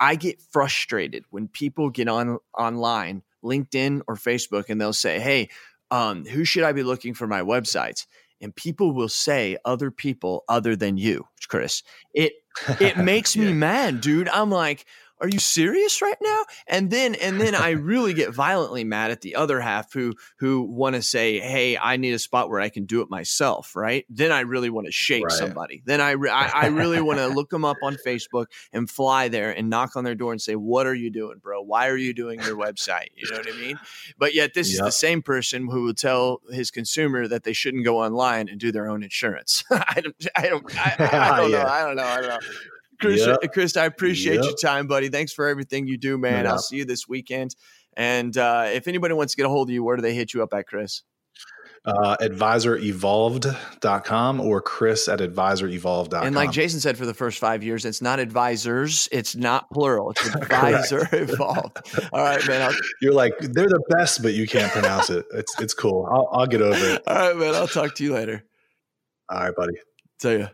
[0.00, 5.48] I get frustrated when people get on online, LinkedIn or Facebook, and they'll say, "Hey,
[5.92, 8.06] um, who should I be looking for my websites?"
[8.40, 11.84] And people will say other people other than you, Chris.
[12.12, 12.32] It
[12.80, 13.44] it makes yeah.
[13.44, 14.28] me mad, dude.
[14.28, 14.86] I'm like,
[15.22, 16.42] are you serious right now?
[16.66, 20.62] And then and then i really get violently mad at the other half who who
[20.62, 24.04] want to say hey i need a spot where i can do it myself right?
[24.10, 25.32] Then i really want to shake right.
[25.32, 25.82] somebody.
[25.86, 29.28] Then i re- I, I really want to look them up on facebook and fly
[29.28, 31.62] there and knock on their door and say what are you doing bro?
[31.62, 33.08] Why are you doing your website?
[33.14, 33.78] You know what i mean?
[34.18, 34.80] But yet this yep.
[34.80, 38.58] is the same person who will tell his consumer that they shouldn't go online and
[38.58, 39.62] do their own insurance.
[39.70, 41.62] I don't i don't i, I don't yeah.
[41.62, 42.04] know i don't know.
[42.04, 42.38] I don't know
[43.02, 43.38] Chris, yep.
[43.52, 44.44] Chris, I appreciate yep.
[44.44, 45.10] your time, buddy.
[45.10, 46.44] Thanks for everything you do, man.
[46.44, 46.52] Yep.
[46.52, 47.54] I'll see you this weekend.
[47.96, 50.32] And uh, if anybody wants to get a hold of you, where do they hit
[50.32, 51.02] you up at, Chris?
[51.84, 56.24] Uh, advisorevolved.com or chris at advisorevolved.com.
[56.24, 60.12] And like Jason said, for the first five years, it's not advisors, it's not plural,
[60.12, 61.78] it's advisor evolved.
[62.12, 62.62] All right, man.
[62.62, 65.26] I'll- You're like, they're the best, but you can't pronounce it.
[65.34, 66.06] It's, it's cool.
[66.08, 67.02] I'll, I'll get over it.
[67.04, 67.56] All right, man.
[67.56, 68.44] I'll talk to you later.
[69.28, 69.74] All right, buddy.
[70.20, 70.50] See ya.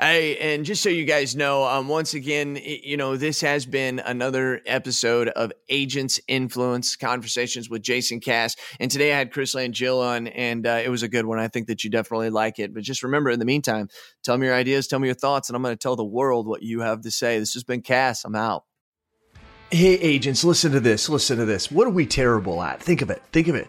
[0.00, 3.98] Hey, and just so you guys know, um, once again, you know, this has been
[3.98, 8.56] another episode of Agents Influence Conversations with Jason Cass.
[8.80, 11.38] And today I had Chris Langille on, and uh, it was a good one.
[11.38, 12.72] I think that you definitely like it.
[12.72, 13.90] But just remember, in the meantime,
[14.24, 16.46] tell me your ideas, tell me your thoughts, and I'm going to tell the world
[16.46, 17.38] what you have to say.
[17.38, 18.24] This has been Cass.
[18.24, 18.64] I'm out.
[19.70, 21.10] Hey, agents, listen to this.
[21.10, 21.70] Listen to this.
[21.70, 22.82] What are we terrible at?
[22.82, 23.22] Think of it.
[23.32, 23.68] Think of it